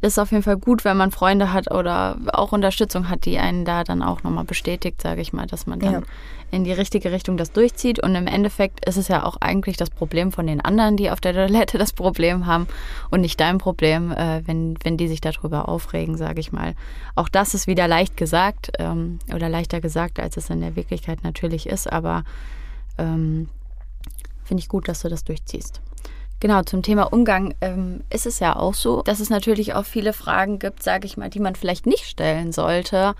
ist 0.00 0.18
auf 0.18 0.30
jeden 0.30 0.44
Fall 0.44 0.56
gut, 0.58 0.84
wenn 0.84 0.96
man 0.96 1.10
Freunde 1.10 1.52
hat 1.52 1.72
oder 1.72 2.16
auch 2.32 2.52
Unterstützung 2.52 3.08
hat, 3.08 3.24
die 3.24 3.38
einen 3.38 3.64
da 3.64 3.82
dann 3.82 4.02
auch 4.02 4.22
nochmal 4.22 4.44
bestätigt, 4.44 5.02
sage 5.02 5.20
ich 5.20 5.32
mal, 5.32 5.46
dass 5.46 5.66
man 5.66 5.80
dann 5.80 5.92
Ja. 5.92 6.02
in 6.52 6.62
die 6.62 6.72
richtige 6.72 7.10
Richtung 7.10 7.36
das 7.36 7.50
durchzieht. 7.50 8.00
Und 8.00 8.14
im 8.14 8.28
Endeffekt 8.28 8.88
ist 8.88 8.96
es 8.96 9.08
ja 9.08 9.24
auch 9.24 9.38
eigentlich 9.40 9.76
das 9.76 9.90
Problem 9.90 10.30
von 10.30 10.46
den 10.46 10.60
anderen, 10.60 10.96
die 10.96 11.10
auf 11.10 11.20
der 11.20 11.32
Toilette 11.32 11.78
das 11.78 11.92
Problem 11.92 12.46
haben 12.46 12.68
und 13.10 13.22
nicht 13.22 13.40
dein 13.40 13.58
Problem, 13.58 14.12
äh, 14.12 14.46
wenn, 14.46 14.76
wenn 14.84 14.96
die 14.96 15.08
sich 15.08 15.20
darüber 15.20 15.68
aufregen, 15.68 16.16
sage 16.16 16.38
ich 16.38 16.52
mal. 16.52 16.74
Auch 17.16 17.28
das 17.28 17.54
ist 17.54 17.66
wieder 17.66 17.88
leicht 17.88 18.16
gesagt 18.16 18.70
ähm, 18.78 19.18
oder 19.34 19.48
leichter 19.48 19.80
gesagt, 19.80 20.20
als 20.20 20.36
es 20.36 20.48
in 20.48 20.60
der 20.60 20.76
Wirklichkeit 20.76 21.24
natürlich 21.24 21.68
ist, 21.68 21.92
aber 21.92 22.22
ähm, 22.98 23.48
finde 24.44 24.60
ich 24.60 24.68
gut, 24.68 24.86
dass 24.86 25.00
du 25.00 25.08
das 25.08 25.24
durchziehst. 25.24 25.80
Genau, 26.40 26.62
zum 26.62 26.82
Thema 26.82 27.12
Umgang 27.12 27.54
ähm, 27.60 28.04
ist 28.10 28.26
es 28.26 28.38
ja 28.38 28.54
auch 28.54 28.74
so, 28.74 29.02
dass 29.02 29.18
es 29.18 29.28
natürlich 29.28 29.74
auch 29.74 29.84
viele 29.84 30.12
Fragen 30.12 30.60
gibt, 30.60 30.82
sage 30.82 31.06
ich 31.06 31.16
mal, 31.16 31.30
die 31.30 31.40
man 31.40 31.56
vielleicht 31.56 31.86
nicht 31.86 32.04
stellen 32.04 32.52
sollte, 32.52 33.14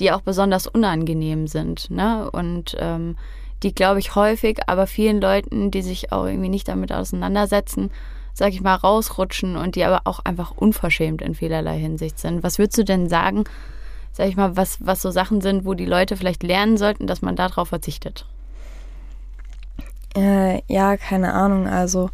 die 0.00 0.10
auch 0.10 0.22
besonders 0.22 0.66
unangenehm 0.66 1.46
sind. 1.46 1.88
Ne? 1.90 2.28
Und 2.32 2.76
ähm, 2.80 3.16
die, 3.62 3.74
glaube 3.74 4.00
ich, 4.00 4.16
häufig, 4.16 4.58
aber 4.66 4.88
vielen 4.88 5.20
Leuten, 5.20 5.70
die 5.70 5.82
sich 5.82 6.10
auch 6.10 6.26
irgendwie 6.26 6.48
nicht 6.48 6.66
damit 6.66 6.92
auseinandersetzen, 6.92 7.92
sage 8.32 8.50
ich 8.50 8.60
mal, 8.60 8.74
rausrutschen 8.74 9.56
und 9.56 9.76
die 9.76 9.84
aber 9.84 10.02
auch 10.04 10.18
einfach 10.24 10.50
unverschämt 10.50 11.22
in 11.22 11.36
vielerlei 11.36 11.78
Hinsicht 11.78 12.18
sind. 12.18 12.42
Was 12.42 12.58
würdest 12.58 12.78
du 12.78 12.84
denn 12.84 13.08
sagen, 13.08 13.44
sage 14.12 14.28
ich 14.28 14.36
mal, 14.36 14.56
was, 14.56 14.78
was 14.84 15.00
so 15.00 15.12
Sachen 15.12 15.40
sind, 15.40 15.64
wo 15.64 15.74
die 15.74 15.86
Leute 15.86 16.16
vielleicht 16.16 16.42
lernen 16.42 16.76
sollten, 16.76 17.06
dass 17.06 17.22
man 17.22 17.36
darauf 17.36 17.68
verzichtet? 17.68 18.26
Äh, 20.16 20.62
ja, 20.68 20.96
keine 20.96 21.32
Ahnung. 21.32 21.66
Also, 21.66 22.10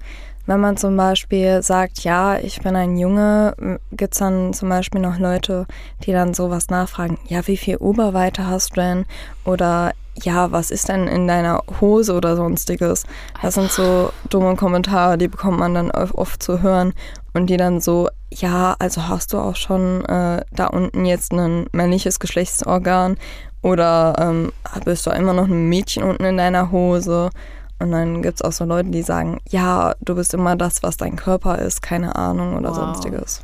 wenn 0.47 0.61
man 0.61 0.77
zum 0.77 0.97
Beispiel 0.97 1.63
sagt, 1.63 2.01
ja, 2.01 2.39
ich 2.39 2.61
bin 2.61 2.75
ein 2.77 2.97
Junge, 2.97 3.55
m- 3.59 3.79
gibt's 3.93 4.19
dann 4.19 4.53
zum 4.53 4.69
Beispiel 4.69 5.01
noch 5.01 5.19
Leute, 5.19 5.67
die 6.05 6.13
dann 6.13 6.35
sowas 6.35 6.69
nachfragen, 6.69 7.19
ja, 7.27 7.47
wie 7.47 7.57
viel 7.57 7.77
Oberweite 7.77 8.47
hast 8.47 8.71
du 8.71 8.81
denn? 8.81 9.07
Oder 9.45 9.93
ja, 10.23 10.51
was 10.51 10.71
ist 10.71 10.89
denn 10.89 11.07
in 11.07 11.29
deiner 11.29 11.63
Hose 11.81 12.15
oder 12.15 12.37
sonstiges? 12.37 13.05
Das 13.41 13.55
sind 13.55 13.71
so 13.71 14.11
dumme 14.29 14.57
Kommentare, 14.57 15.17
die 15.17 15.29
bekommt 15.29 15.59
man 15.59 15.75
dann 15.75 15.91
oft, 15.91 16.15
oft 16.15 16.43
zu 16.43 16.63
hören. 16.63 16.95
Und 17.33 17.47
die 17.47 17.57
dann 17.57 17.81
so, 17.81 18.09
ja, 18.33 18.75
also 18.81 19.07
hast 19.09 19.33
du 19.33 19.39
auch 19.39 19.55
schon 19.55 20.05
äh, 20.07 20.43
da 20.51 20.67
unten 20.67 21.05
jetzt 21.05 21.33
ein 21.33 21.67
männliches 21.73 22.19
Geschlechtsorgan? 22.19 23.17
Oder 23.63 24.17
ähm, 24.19 24.53
bist 24.85 25.07
du 25.07 25.11
immer 25.11 25.33
noch 25.33 25.47
ein 25.47 25.69
Mädchen 25.69 26.03
unten 26.03 26.25
in 26.25 26.37
deiner 26.39 26.73
Hose? 26.73 27.31
Und 27.81 27.91
dann 27.93 28.23
gibt 28.23 28.37
es 28.37 28.43
auch 28.43 28.53
so 28.53 28.65
Leute, 28.65 28.91
die 28.91 29.03
sagen, 29.03 29.41
ja, 29.49 29.95
du 30.01 30.15
bist 30.15 30.35
immer 30.35 30.55
das, 30.55 30.83
was 30.83 30.97
dein 30.99 31.17
Körper 31.17 31.59
ist, 31.59 31.83
keine 31.83 32.15
Ahnung 32.15 32.57
oder 32.57 32.71
Wow. 32.71 32.77
sonstiges. 32.77 33.43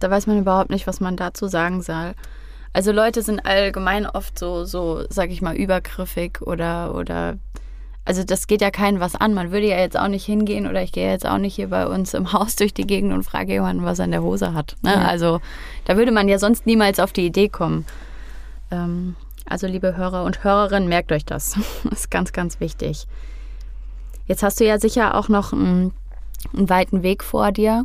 da 0.00 0.10
weiß 0.10 0.26
man 0.26 0.38
überhaupt 0.40 0.70
nicht, 0.70 0.86
was 0.88 0.98
man 0.98 1.16
dazu 1.16 1.46
sagen 1.46 1.80
soll. 1.82 2.14
Also 2.72 2.90
Leute 2.90 3.22
sind 3.22 3.46
allgemein 3.46 4.04
oft 4.06 4.36
so, 4.38 4.64
so, 4.64 5.04
sag 5.10 5.30
ich 5.30 5.42
mal, 5.42 5.54
übergriffig 5.54 6.40
oder, 6.42 6.94
oder, 6.96 7.36
also 8.04 8.24
das 8.24 8.48
geht 8.48 8.62
ja 8.62 8.72
keinen 8.72 8.98
was 8.98 9.14
an. 9.14 9.32
Man 9.34 9.52
würde 9.52 9.68
ja 9.68 9.76
jetzt 9.76 9.96
auch 9.96 10.08
nicht 10.08 10.24
hingehen 10.24 10.66
oder 10.66 10.82
ich 10.82 10.90
gehe 10.90 11.08
jetzt 11.08 11.24
auch 11.26 11.38
nicht 11.38 11.54
hier 11.54 11.68
bei 11.68 11.86
uns 11.86 12.14
im 12.14 12.32
Haus 12.32 12.56
durch 12.56 12.74
die 12.74 12.86
Gegend 12.86 13.12
und 13.12 13.22
frage 13.22 13.52
jemanden, 13.52 13.84
was 13.84 14.00
er 14.00 14.06
in 14.06 14.10
der 14.10 14.22
Hose 14.22 14.54
hat. 14.54 14.74
Ne? 14.82 14.92
Ja. 14.94 15.02
Also 15.02 15.40
da 15.84 15.96
würde 15.96 16.10
man 16.10 16.28
ja 16.28 16.38
sonst 16.40 16.66
niemals 16.66 16.98
auf 16.98 17.12
die 17.12 17.26
Idee 17.26 17.48
kommen. 17.48 17.84
Ähm, 18.72 19.14
also 19.46 19.66
liebe 19.66 19.96
Hörer 19.96 20.24
und 20.24 20.44
Hörerinnen, 20.44 20.88
merkt 20.88 21.12
euch 21.12 21.24
das. 21.24 21.58
Das 21.84 22.00
ist 22.00 22.10
ganz, 22.10 22.32
ganz 22.32 22.60
wichtig. 22.60 23.06
Jetzt 24.26 24.42
hast 24.42 24.60
du 24.60 24.64
ja 24.64 24.78
sicher 24.78 25.16
auch 25.16 25.28
noch 25.28 25.52
einen, 25.52 25.92
einen 26.56 26.68
weiten 26.68 27.02
Weg 27.02 27.24
vor 27.24 27.52
dir. 27.52 27.84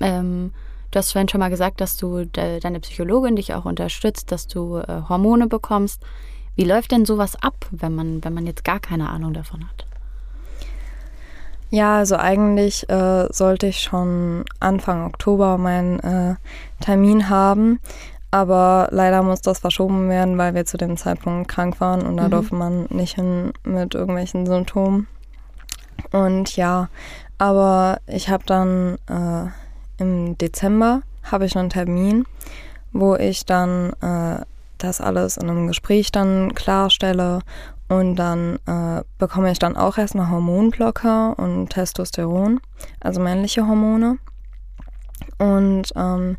Ähm, 0.00 0.52
du 0.90 0.98
hast 0.98 1.12
vorhin 1.12 1.28
schon 1.28 1.40
mal 1.40 1.50
gesagt, 1.50 1.80
dass 1.80 1.96
du 1.96 2.24
de 2.24 2.60
deine 2.60 2.80
Psychologin 2.80 3.36
dich 3.36 3.54
auch 3.54 3.64
unterstützt, 3.64 4.32
dass 4.32 4.46
du 4.46 4.78
äh, 4.78 5.02
Hormone 5.08 5.48
bekommst. 5.48 6.02
Wie 6.56 6.64
läuft 6.64 6.92
denn 6.92 7.04
sowas 7.04 7.36
ab, 7.42 7.66
wenn 7.70 7.94
man, 7.94 8.24
wenn 8.24 8.34
man 8.34 8.46
jetzt 8.46 8.64
gar 8.64 8.78
keine 8.78 9.08
Ahnung 9.08 9.34
davon 9.34 9.68
hat? 9.68 9.86
Ja, 11.70 11.96
also 11.96 12.16
eigentlich 12.16 12.88
äh, 12.88 13.26
sollte 13.32 13.66
ich 13.66 13.80
schon 13.80 14.44
Anfang 14.60 15.06
Oktober 15.06 15.58
meinen 15.58 15.98
äh, 15.98 16.36
Termin 16.80 17.28
haben. 17.28 17.80
Aber 18.34 18.88
leider 18.90 19.22
muss 19.22 19.42
das 19.42 19.60
verschoben 19.60 20.08
werden, 20.08 20.36
weil 20.38 20.54
wir 20.56 20.66
zu 20.66 20.76
dem 20.76 20.96
Zeitpunkt 20.96 21.46
krank 21.48 21.80
waren 21.80 22.02
und 22.02 22.16
da 22.16 22.24
Mhm. 22.24 22.30
durfte 22.32 22.54
man 22.56 22.86
nicht 22.90 23.14
hin 23.14 23.52
mit 23.62 23.94
irgendwelchen 23.94 24.44
Symptomen. 24.44 25.06
Und 26.10 26.56
ja, 26.56 26.88
aber 27.38 28.00
ich 28.08 28.30
habe 28.30 28.42
dann 28.44 28.98
äh, 29.08 30.02
im 30.02 30.36
Dezember 30.36 31.02
habe 31.22 31.46
ich 31.46 31.56
einen 31.56 31.70
Termin, 31.70 32.24
wo 32.92 33.14
ich 33.14 33.46
dann 33.46 33.92
äh, 34.00 34.44
das 34.78 35.00
alles 35.00 35.36
in 35.36 35.48
einem 35.48 35.68
Gespräch 35.68 36.10
dann 36.10 36.56
klarstelle 36.56 37.38
und 37.88 38.16
dann 38.16 38.58
äh, 38.66 39.04
bekomme 39.16 39.52
ich 39.52 39.60
dann 39.60 39.76
auch 39.76 39.96
erstmal 39.96 40.28
Hormonblocker 40.28 41.38
und 41.38 41.68
Testosteron, 41.68 42.58
also 42.98 43.20
männliche 43.20 43.68
Hormone. 43.68 44.18
Und 45.38 45.92
ähm, 45.94 46.36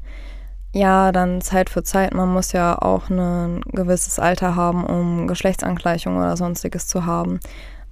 ja, 0.75 1.13
dann 1.13 1.39
Zeit 1.39 1.69
für 1.69 1.83
Zeit. 1.83 2.13
Man 2.13 2.33
muss 2.33 2.51
ja 2.51 2.77
auch 2.77 3.09
ein 3.09 3.61
gewisses 3.71 4.19
Alter 4.19 4.57
haben, 4.57 4.85
um 4.85 5.25
Geschlechtsangleichung 5.25 6.17
oder 6.17 6.35
sonstiges 6.35 6.85
zu 6.88 7.05
haben. 7.05 7.39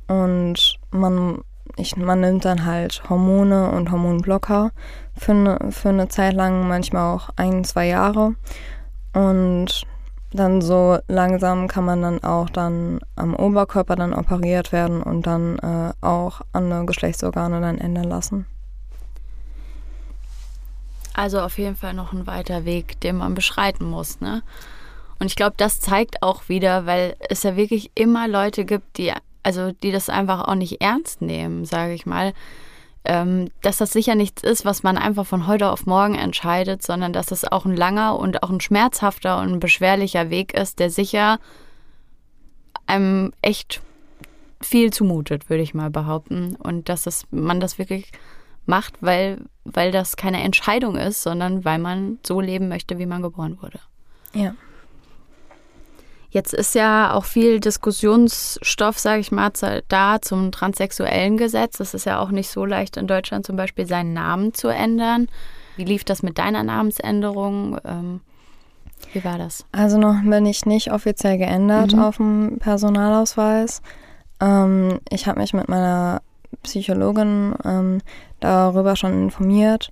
Und 0.08 0.80
man, 0.92 1.40
ich, 1.78 1.96
man 1.96 2.20
nimmt 2.20 2.44
dann 2.44 2.66
halt 2.66 3.04
Hormone 3.10 3.72
und 3.72 3.90
Hormonblocker 3.90 4.72
für 5.16 5.32
eine, 5.32 5.60
für 5.72 5.90
eine 5.90 6.10
Zeit 6.10 6.34
lang, 6.34 6.68
manchmal 6.68 7.16
auch 7.16 7.30
ein, 7.38 7.64
zwei 7.64 7.88
Jahre. 7.88 8.36
Und 9.14 9.86
dann 10.34 10.62
so 10.62 10.98
langsam 11.08 11.70
kann 11.70 11.86
man 11.86 12.02
dann 12.02 12.22
auch 12.22 12.50
dann 12.50 13.00
am 13.16 13.34
Oberkörper 13.34 13.96
dann 13.96 14.14
operiert 14.14 14.74
werden 14.74 15.02
und 15.02 15.26
dann 15.26 15.58
äh, 15.60 15.94
auch 16.06 16.42
andere 16.52 16.86
Geschlechtsorgane 16.86 17.62
dann 17.62 17.78
ändern 17.78 18.10
lassen. 18.10 18.46
Also 21.14 21.40
auf 21.42 21.58
jeden 21.58 21.76
Fall 21.76 21.94
noch 21.94 22.14
ein 22.14 22.28
weiter 22.28 22.66
Weg, 22.66 23.00
den 23.02 23.18
man 23.18 23.36
beschreiten 23.36 23.86
muss, 23.86 24.20
ne? 24.20 24.42
Und 25.20 25.28
ich 25.28 25.36
glaube, 25.36 25.54
das 25.58 25.80
zeigt 25.80 26.22
auch 26.22 26.50
wieder, 26.50 26.86
weil 26.86 27.16
es 27.30 27.44
ja 27.44 27.56
wirklich 27.56 27.92
immer 27.96 28.28
Leute 28.28 28.66
gibt, 28.66 28.98
die 28.98 29.14
also 29.44 29.72
die 29.72 29.92
das 29.92 30.10
einfach 30.10 30.48
auch 30.48 30.56
nicht 30.56 30.82
ernst 30.82 31.22
nehmen, 31.22 31.66
sage 31.66 31.94
ich 31.94 32.06
mal. 32.06 32.34
Ähm, 33.06 33.50
dass 33.62 33.78
das 33.78 33.92
sicher 33.92 34.16
nichts 34.16 34.44
ist, 34.44 34.64
was 34.64 34.82
man 34.82 34.98
einfach 34.98 35.26
von 35.26 35.46
heute 35.46 35.70
auf 35.70 35.86
morgen 35.86 36.16
entscheidet, 36.16 36.82
sondern 36.82 37.12
dass 37.12 37.32
es 37.32 37.44
auch 37.44 37.66
ein 37.66 37.76
langer 37.76 38.18
und 38.18 38.44
auch 38.44 38.50
ein 38.50 38.62
schmerzhafter 38.62 39.40
und 39.40 39.52
ein 39.52 39.60
beschwerlicher 39.60 40.30
Weg 40.30 40.54
ist, 40.54 40.80
der 40.80 40.90
sicher 40.90 41.40
einem 42.88 43.34
echt 43.42 43.82
viel 44.62 44.94
zumutet, 44.94 45.50
würde 45.50 45.64
ich 45.64 45.74
mal 45.74 45.90
behaupten. 45.90 46.56
Und 46.56 46.88
dass 46.88 47.06
es, 47.06 47.26
man 47.30 47.60
das 47.60 47.78
wirklich 47.78 48.10
macht, 48.66 48.96
weil, 49.02 49.42
weil 49.64 49.92
das 49.92 50.16
keine 50.16 50.42
Entscheidung 50.44 50.96
ist, 50.96 51.24
sondern 51.24 51.66
weil 51.66 51.80
man 51.80 52.20
so 52.26 52.42
leben 52.42 52.70
möchte, 52.70 52.98
wie 53.00 53.06
man 53.06 53.22
geboren 53.22 53.58
wurde. 53.62 53.80
Ja. 54.34 54.56
Jetzt 56.30 56.54
ist 56.54 56.74
ja 56.74 57.14
auch 57.14 57.26
viel 57.26 57.60
Diskussionsstoff, 57.60 58.98
sage 58.98 59.20
ich 59.22 59.32
mal, 59.32 59.52
da 59.88 60.20
zum 60.20 60.52
transsexuellen 60.52 61.38
Gesetz. 61.38 61.80
Es 61.80 61.94
ist 61.94 62.08
ja 62.08 62.20
auch 62.20 62.32
nicht 62.32 62.50
so 62.50 62.66
leicht 62.66 62.98
in 62.98 63.06
Deutschland 63.06 63.46
zum 63.46 63.56
Beispiel 63.56 63.86
seinen 63.86 64.14
Namen 64.14 64.52
zu 64.56 64.68
ändern. 64.68 65.28
Wie 65.76 65.84
lief 65.84 66.04
das 66.04 66.24
mit 66.24 66.40
deiner 66.40 66.64
Namensänderung? 66.64 67.78
Ähm, 67.86 68.22
wie 69.12 69.24
war 69.24 69.38
das? 69.38 69.66
Also 69.72 70.00
noch 70.00 70.24
bin 70.24 70.48
ich 70.48 70.66
nicht 70.66 70.92
offiziell 70.92 71.38
geändert 71.38 71.94
mhm. 71.94 72.00
auf 72.00 72.18
dem 72.18 72.58
Personalausweis. 72.60 73.84
Ähm, 74.40 75.00
ich 75.10 75.28
habe 75.28 75.40
mich 75.40 75.54
mit 75.54 75.70
meiner 75.70 76.24
Psychologin 76.64 77.54
ähm, 77.64 78.02
darüber 78.44 78.96
schon 78.96 79.14
informiert. 79.14 79.92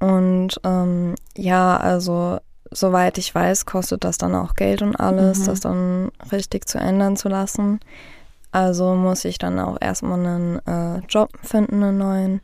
Und 0.00 0.60
ähm, 0.64 1.14
ja, 1.36 1.76
also 1.76 2.38
soweit 2.70 3.18
ich 3.18 3.34
weiß, 3.34 3.66
kostet 3.66 4.04
das 4.04 4.18
dann 4.18 4.34
auch 4.34 4.54
Geld 4.54 4.82
und 4.82 4.96
alles, 4.96 5.40
mhm. 5.40 5.44
das 5.46 5.60
dann 5.60 6.10
richtig 6.32 6.66
zu 6.68 6.78
ändern 6.78 7.16
zu 7.16 7.28
lassen. 7.28 7.80
Also 8.52 8.94
muss 8.94 9.24
ich 9.24 9.38
dann 9.38 9.58
auch 9.58 9.78
erstmal 9.80 10.18
einen 10.18 10.66
äh, 10.66 10.98
Job 11.08 11.30
finden, 11.42 11.82
einen 11.82 11.98
neuen. 11.98 12.40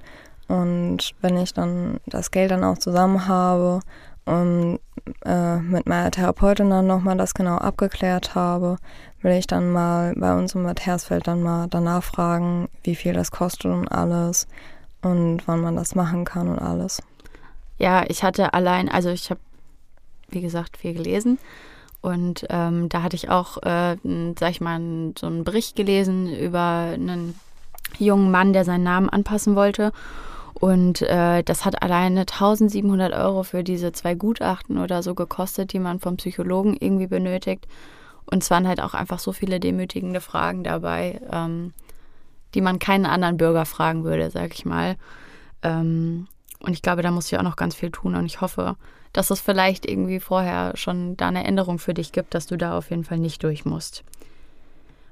Und 0.48 1.14
wenn 1.20 1.36
ich 1.36 1.54
dann 1.54 2.00
das 2.06 2.30
Geld 2.32 2.50
dann 2.50 2.64
auch 2.64 2.78
zusammen 2.78 3.28
habe 3.28 3.80
und 4.24 4.80
äh, 5.24 5.56
mit 5.58 5.86
meiner 5.86 6.10
Therapeutin 6.10 6.70
dann 6.70 6.88
nochmal 6.88 7.16
das 7.16 7.34
genau 7.34 7.56
abgeklärt 7.56 8.34
habe, 8.34 8.76
will 9.22 9.32
ich 9.32 9.46
dann 9.46 9.70
mal 9.70 10.14
bei 10.16 10.36
uns 10.36 10.54
in 10.54 10.64
Bad 10.64 10.84
Hersfeld 10.84 11.28
dann 11.28 11.42
mal 11.42 11.68
danach 11.68 12.02
fragen, 12.02 12.68
wie 12.82 12.96
viel 12.96 13.12
das 13.12 13.30
kostet 13.30 13.66
und 13.66 13.86
alles 13.88 14.48
und 15.02 15.46
wann 15.46 15.60
man 15.60 15.76
das 15.76 15.94
machen 15.94 16.24
kann 16.24 16.48
und 16.48 16.58
alles. 16.58 17.02
Ja, 17.78 18.04
ich 18.08 18.22
hatte 18.22 18.52
allein, 18.52 18.88
also 18.88 19.08
ich 19.08 19.30
habe 19.30 19.40
wie 20.30 20.40
gesagt, 20.40 20.76
viel 20.76 20.94
gelesen. 20.94 21.38
Und 22.00 22.46
ähm, 22.48 22.88
da 22.88 23.02
hatte 23.02 23.16
ich 23.16 23.28
auch, 23.28 23.58
äh, 23.62 23.96
sag 24.38 24.50
ich 24.50 24.60
mal, 24.60 24.80
so 25.18 25.26
einen 25.26 25.44
Bericht 25.44 25.76
gelesen 25.76 26.34
über 26.34 26.92
einen 26.94 27.38
jungen 27.98 28.30
Mann, 28.30 28.52
der 28.52 28.64
seinen 28.64 28.84
Namen 28.84 29.10
anpassen 29.10 29.54
wollte. 29.54 29.92
Und 30.54 31.02
äh, 31.02 31.42
das 31.42 31.64
hat 31.64 31.82
alleine 31.82 32.20
1700 32.20 33.12
Euro 33.12 33.42
für 33.42 33.62
diese 33.62 33.92
zwei 33.92 34.14
Gutachten 34.14 34.78
oder 34.78 35.02
so 35.02 35.14
gekostet, 35.14 35.72
die 35.72 35.78
man 35.78 36.00
vom 36.00 36.16
Psychologen 36.16 36.76
irgendwie 36.78 37.06
benötigt. 37.06 37.66
Und 38.26 38.42
es 38.42 38.50
waren 38.50 38.66
halt 38.66 38.80
auch 38.80 38.94
einfach 38.94 39.18
so 39.18 39.32
viele 39.32 39.60
demütigende 39.60 40.20
Fragen 40.20 40.64
dabei, 40.64 41.20
ähm, 41.30 41.72
die 42.54 42.60
man 42.60 42.78
keinen 42.78 43.06
anderen 43.06 43.36
Bürger 43.36 43.64
fragen 43.64 44.04
würde, 44.04 44.30
sag 44.30 44.54
ich 44.54 44.64
mal. 44.64 44.96
Ähm, 45.62 46.26
und 46.60 46.72
ich 46.72 46.82
glaube, 46.82 47.02
da 47.02 47.10
muss 47.10 47.30
ich 47.30 47.38
auch 47.38 47.42
noch 47.42 47.56
ganz 47.56 47.74
viel 47.74 47.90
tun. 47.90 48.14
Und 48.14 48.26
ich 48.26 48.40
hoffe, 48.40 48.76
dass 49.12 49.30
es 49.30 49.40
vielleicht 49.40 49.86
irgendwie 49.86 50.20
vorher 50.20 50.76
schon 50.76 51.16
da 51.16 51.28
eine 51.28 51.44
Änderung 51.44 51.78
für 51.78 51.94
dich 51.94 52.12
gibt, 52.12 52.34
dass 52.34 52.46
du 52.46 52.56
da 52.56 52.76
auf 52.76 52.90
jeden 52.90 53.04
Fall 53.04 53.18
nicht 53.18 53.42
durch 53.42 53.64
musst. 53.64 54.04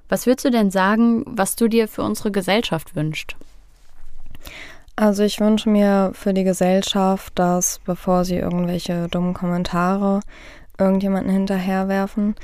Was 0.08 0.26
würdest 0.26 0.44
du 0.44 0.50
denn 0.50 0.70
sagen, 0.70 1.24
was 1.26 1.56
du 1.56 1.68
dir 1.68 1.88
für 1.88 2.02
unsere 2.02 2.30
Gesellschaft 2.30 2.96
wünschst? 2.96 3.36
Also 4.96 5.22
ich 5.22 5.38
wünsche 5.38 5.68
mir 5.68 6.10
für 6.14 6.34
die 6.34 6.44
Gesellschaft, 6.44 7.38
dass 7.38 7.80
bevor 7.84 8.24
sie 8.24 8.36
irgendwelche 8.36 9.08
dummen 9.08 9.34
Kommentare 9.34 10.20
irgendjemanden 10.78 11.32
hinterherwerfen, 11.32 12.36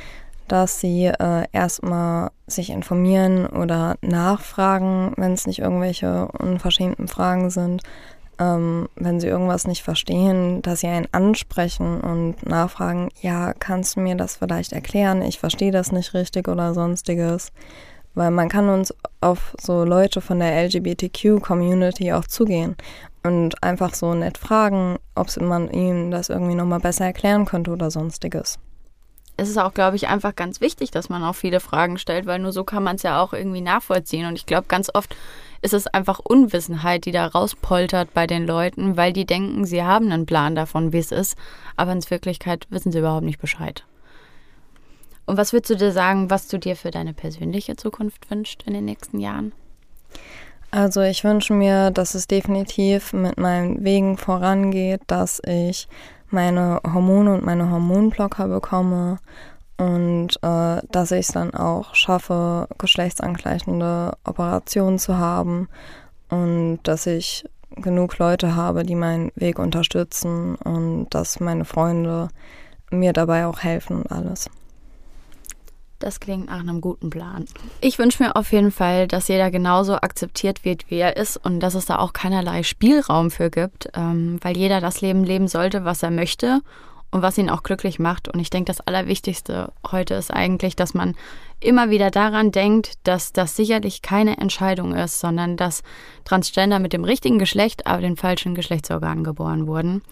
dass 0.49 0.81
sie 0.81 1.07
äh, 1.07 1.45
erstmal 1.53 2.31
sich 2.47 2.71
informieren 2.71 3.47
oder 3.47 3.97
nachfragen, 4.03 5.13
wenn 5.17 5.33
es 5.33 5.47
nicht 5.47 5.61
irgendwelche 5.61 6.29
unverschämten 6.29 7.09
Fragen 7.09 7.51
sind, 7.51 7.83
ähm, 8.39 8.89
wenn 8.97 9.21
sie 9.21 9.29
irgendwas 9.29 9.67
nicht 9.67 9.83
verstehen, 9.83 10.61
dass 10.63 10.81
sie 10.81 10.89
einen 10.89 11.09
ansprechen 11.13 12.01
und 12.01 12.45
nachfragen, 12.47 13.09
ja, 13.21 13.53
kannst 13.55 13.97
du 13.97 14.01
mir 14.01 14.17
das 14.17 14.37
vielleicht 14.37 14.73
erklären? 14.73 15.23
Ich 15.23 15.39
verstehe 15.39 15.73
das 15.73 15.93
nicht 15.93 16.15
richtig 16.15 16.49
oder 16.49 16.75
sonstiges. 16.75 17.53
Weil 18.17 18.31
man 18.31 18.49
kann 18.49 18.69
uns 18.69 18.95
auf 19.21 19.57
so 19.61 19.85
Leute 19.85 20.21
von 20.21 20.39
der 20.39 20.55
LGBTQ-Community 20.67 22.13
auch 22.13 22.27
zugehen 22.27 22.77
und 23.25 23.61
einfach 23.63 23.95
so 23.95 24.15
nett 24.15 24.39
fragen, 24.39 24.99
ob 25.17 25.37
man 25.41 25.69
ihnen 25.71 26.13
das 26.13 26.29
irgendwie 26.29 26.55
nochmal 26.55 26.79
besser 26.79 27.07
erklären 27.07 27.45
könnte 27.45 27.73
oder 27.73 27.91
sonstiges. 27.91 28.59
Es 29.37 29.49
ist 29.49 29.59
auch, 29.59 29.75
glaube 29.75 29.97
ich, 29.97 30.09
einfach 30.09 30.37
ganz 30.37 30.61
wichtig, 30.61 30.91
dass 30.91 31.09
man 31.09 31.25
auch 31.25 31.35
viele 31.35 31.59
Fragen 31.59 31.99
stellt, 31.99 32.27
weil 32.27 32.39
nur 32.39 32.53
so 32.53 32.63
kann 32.63 32.85
man 32.85 32.97
es 32.97 33.03
ja 33.03 33.21
auch 33.21 33.33
irgendwie 33.33 33.61
nachvollziehen. 33.61 34.27
Und 34.27 34.37
ich 34.37 34.47
glaube, 34.47 34.67
ganz 34.69 34.91
oft 34.95 35.17
ist 35.61 35.75
es 35.75 35.87
einfach 35.87 36.21
Unwissenheit, 36.21 37.05
die 37.05 37.13
da 37.13 37.27
rauspoltert 37.27 38.15
bei 38.15 38.27
den 38.27 38.47
Leuten, 38.47 38.97
weil 38.97 39.13
die 39.13 39.25
denken, 39.25 39.65
sie 39.65 39.83
haben 39.83 40.13
einen 40.13 40.27
Plan 40.27 40.55
davon, 40.55 40.93
wie 40.93 40.99
es 40.99 41.11
ist, 41.11 41.37
aber 41.75 41.93
in 41.93 42.11
Wirklichkeit 42.11 42.67
wissen 42.71 42.93
sie 42.93 42.99
überhaupt 42.99 43.25
nicht 43.25 43.41
Bescheid. 43.41 43.85
Und 45.27 45.39
was 45.39 45.53
würdest 45.53 45.71
du 45.71 45.77
dir 45.77 45.93
sagen, 45.93 46.31
was 46.31 46.49
du 46.49 46.59
dir 46.59 46.77
für 46.77 46.91
deine 46.91 47.15
persönliche 47.15 47.77
Zukunft 47.77 48.31
wünschst 48.31 48.63
in 48.65 48.75
den 48.75 48.85
nächsten 48.85 49.21
Jahren? 49.21 49.53
Also 50.71 51.01
ich 51.01 51.25
wünsche 51.25 51.55
mir, 51.55 51.91
dass 51.91 52.15
es 52.15 52.27
definitiv 52.27 53.13
mit 53.13 53.39
meinen 53.39 53.85
Wegen 53.85 54.19
vorangeht, 54.19 55.01
dass 55.07 55.41
ich 55.47 55.89
meine 56.31 56.81
Hormone 56.85 57.35
und 57.35 57.45
meine 57.45 57.71
Hormonblocker 57.71 58.49
bekomme 58.49 59.19
und 59.77 60.37
äh, 60.43 60.81
dass 60.91 61.11
ich 61.11 61.27
es 61.27 61.33
dann 61.33 61.55
auch 61.55 61.95
schaffe, 61.95 62.69
geschlechtsangleichende 62.79 64.13
Operationen 64.25 64.99
zu 64.99 65.19
haben 65.19 65.69
und 66.29 66.81
dass 66.85 67.07
ich 67.07 67.45
genug 67.77 68.19
Leute 68.19 68.55
habe, 68.55 68.85
die 68.85 68.95
meinen 68.95 69.33
Weg 69.35 69.59
unterstützen 69.59 70.55
und 70.57 71.09
dass 71.11 71.41
meine 71.41 71.65
Freunde 71.65 72.29
mir 72.91 73.13
dabei 73.13 73.47
auch 73.47 73.61
helfen 73.61 74.03
und 74.03 74.13
alles. 74.13 74.49
Das 76.05 76.21
klingt 76.21 76.49
nach 76.49 76.61
einem 76.61 76.83
guten 76.83 77.09
Plan. 77.09 77.47
Ich 77.81 77.99
wünsche 77.99 78.23
mir 78.23 78.37
auf 78.37 78.53
jeden 78.53 78.71
Fall, 78.71 79.09
dass 79.09 79.29
jeder 79.29 79.51
genauso 79.51 79.95
akzeptiert 79.95 80.63
wird, 80.63 80.91
wie 80.91 80.99
er 80.99 81.17
ist 81.17 81.39
und 81.39 81.61
dass 81.61 81.75
es 81.75 81.87
da 81.87 81.99
auch 81.99 82.13
keinerlei 82.13 82.63
Spielraum 82.63 83.31
für 83.31 83.49
gibt, 83.49 83.89
ähm, 83.95 84.39
weil 84.43 84.55
jeder 84.55 84.83
das 84.83 85.01
Leben 85.01 85.25
leben 85.25 85.49
sollte, 85.49 85.87
was 85.87 86.03
er 86.03 86.11
möchte 86.11 86.61
und 87.11 87.23
was 87.23 87.39
ihn 87.39 87.49
auch 87.49 87.63
glücklich 87.63 87.99
macht. 87.99 88.29
Und 88.29 88.39
ich 88.39 88.51
denke, 88.51 88.71
das 88.71 88.83
Allerwichtigste 88.83 89.73
heute 89.91 90.13
ist 90.13 90.31
eigentlich, 90.31 90.77
dass 90.77 90.93
man 90.93 91.15
immer 91.59 91.89
wieder 91.89 92.11
daran 92.11 92.53
denkt, 92.53 92.93
dass 93.05 93.33
das 93.33 93.57
sicherlich 93.57 94.03
keine 94.03 94.37
Entscheidung 94.37 94.95
ist, 94.95 95.21
sondern 95.21 95.57
dass 95.57 95.83
Transgender 96.27 96.81
mit 96.81 96.93
dem 96.93 97.05
richtigen 97.05 97.39
Geschlecht, 97.39 97.87
aber 97.87 98.03
den 98.03 98.19
falschen 98.19 98.55
Geschlechtsorganen 98.55 99.25
geboren 99.25 99.67
wurden. 99.67 100.03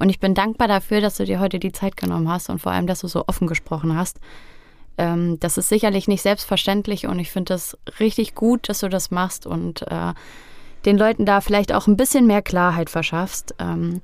Und 0.00 0.08
ich 0.08 0.18
bin 0.18 0.34
dankbar 0.34 0.66
dafür, 0.66 1.00
dass 1.00 1.18
du 1.18 1.24
dir 1.24 1.38
heute 1.38 1.60
die 1.60 1.70
Zeit 1.70 1.96
genommen 1.96 2.28
hast 2.28 2.50
und 2.50 2.58
vor 2.58 2.72
allem, 2.72 2.88
dass 2.88 3.02
du 3.02 3.06
so 3.06 3.28
offen 3.28 3.46
gesprochen 3.46 3.96
hast. 3.96 4.18
Ähm, 5.00 5.40
das 5.40 5.56
ist 5.56 5.70
sicherlich 5.70 6.08
nicht 6.08 6.20
selbstverständlich 6.20 7.06
und 7.06 7.18
ich 7.18 7.30
finde 7.30 7.54
das 7.54 7.78
richtig 8.00 8.34
gut, 8.34 8.68
dass 8.68 8.80
du 8.80 8.90
das 8.90 9.10
machst 9.10 9.46
und 9.46 9.80
äh, 9.90 10.12
den 10.84 10.98
Leuten 10.98 11.24
da 11.24 11.40
vielleicht 11.40 11.72
auch 11.72 11.86
ein 11.86 11.96
bisschen 11.96 12.26
mehr 12.26 12.42
Klarheit 12.42 12.90
verschaffst. 12.90 13.54
Ähm, 13.58 14.02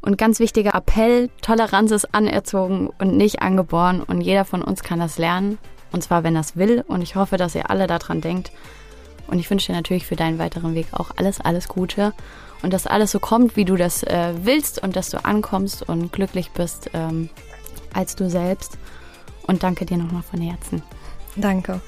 und 0.00 0.16
ganz 0.16 0.40
wichtiger 0.40 0.74
Appell, 0.74 1.28
Toleranz 1.42 1.90
ist 1.90 2.14
anerzogen 2.14 2.88
und 2.98 3.18
nicht 3.18 3.42
angeboren 3.42 4.02
und 4.02 4.22
jeder 4.22 4.46
von 4.46 4.62
uns 4.62 4.82
kann 4.82 4.98
das 4.98 5.18
lernen. 5.18 5.58
Und 5.92 6.02
zwar, 6.02 6.24
wenn 6.24 6.36
er 6.36 6.40
es 6.40 6.56
will. 6.56 6.82
Und 6.88 7.02
ich 7.02 7.14
hoffe, 7.14 7.36
dass 7.36 7.54
ihr 7.54 7.70
alle 7.70 7.86
daran 7.86 8.20
denkt. 8.20 8.52
Und 9.26 9.38
ich 9.40 9.50
wünsche 9.50 9.68
dir 9.68 9.76
natürlich 9.76 10.06
für 10.06 10.16
deinen 10.16 10.38
weiteren 10.38 10.74
Weg 10.74 10.86
auch 10.92 11.10
alles, 11.16 11.40
alles 11.40 11.68
Gute. 11.68 12.14
Und 12.62 12.72
dass 12.72 12.86
alles 12.86 13.10
so 13.10 13.20
kommt, 13.20 13.56
wie 13.56 13.64
du 13.64 13.76
das 13.76 14.02
äh, 14.04 14.32
willst 14.42 14.82
und 14.82 14.96
dass 14.96 15.10
du 15.10 15.22
ankommst 15.24 15.86
und 15.88 16.12
glücklich 16.12 16.50
bist 16.52 16.90
ähm, 16.94 17.28
als 17.92 18.16
du 18.16 18.30
selbst. 18.30 18.78
Und 19.46 19.62
danke 19.62 19.86
dir 19.86 19.96
nochmal 19.96 20.22
von 20.22 20.40
Herzen. 20.40 20.82
Danke. 21.36 21.80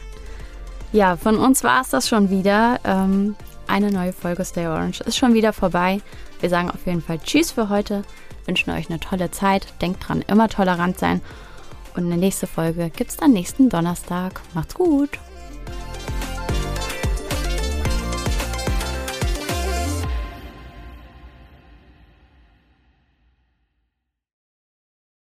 Ja, 0.92 1.16
von 1.16 1.36
uns 1.36 1.64
war 1.64 1.82
es 1.82 1.90
das 1.90 2.08
schon 2.08 2.30
wieder. 2.30 2.80
Ähm, 2.84 3.36
eine 3.66 3.90
neue 3.90 4.12
Folge 4.12 4.44
Stay 4.44 4.66
Orange 4.66 5.02
ist 5.02 5.16
schon 5.16 5.34
wieder 5.34 5.52
vorbei. 5.52 6.00
Wir 6.40 6.48
sagen 6.48 6.70
auf 6.70 6.86
jeden 6.86 7.02
Fall 7.02 7.18
Tschüss 7.18 7.50
für 7.50 7.68
heute, 7.68 8.02
wünschen 8.46 8.70
euch 8.70 8.88
eine 8.88 9.00
tolle 9.00 9.30
Zeit. 9.30 9.66
Denkt 9.82 10.08
dran, 10.08 10.22
immer 10.26 10.48
tollerant 10.48 10.98
sein. 10.98 11.20
Und 11.94 12.06
eine 12.06 12.16
nächste 12.16 12.46
Folge 12.46 12.90
gibt 12.90 13.10
es 13.10 13.16
dann 13.16 13.32
nächsten 13.32 13.68
Donnerstag. 13.68 14.40
Macht's 14.54 14.74
gut! 14.74 15.10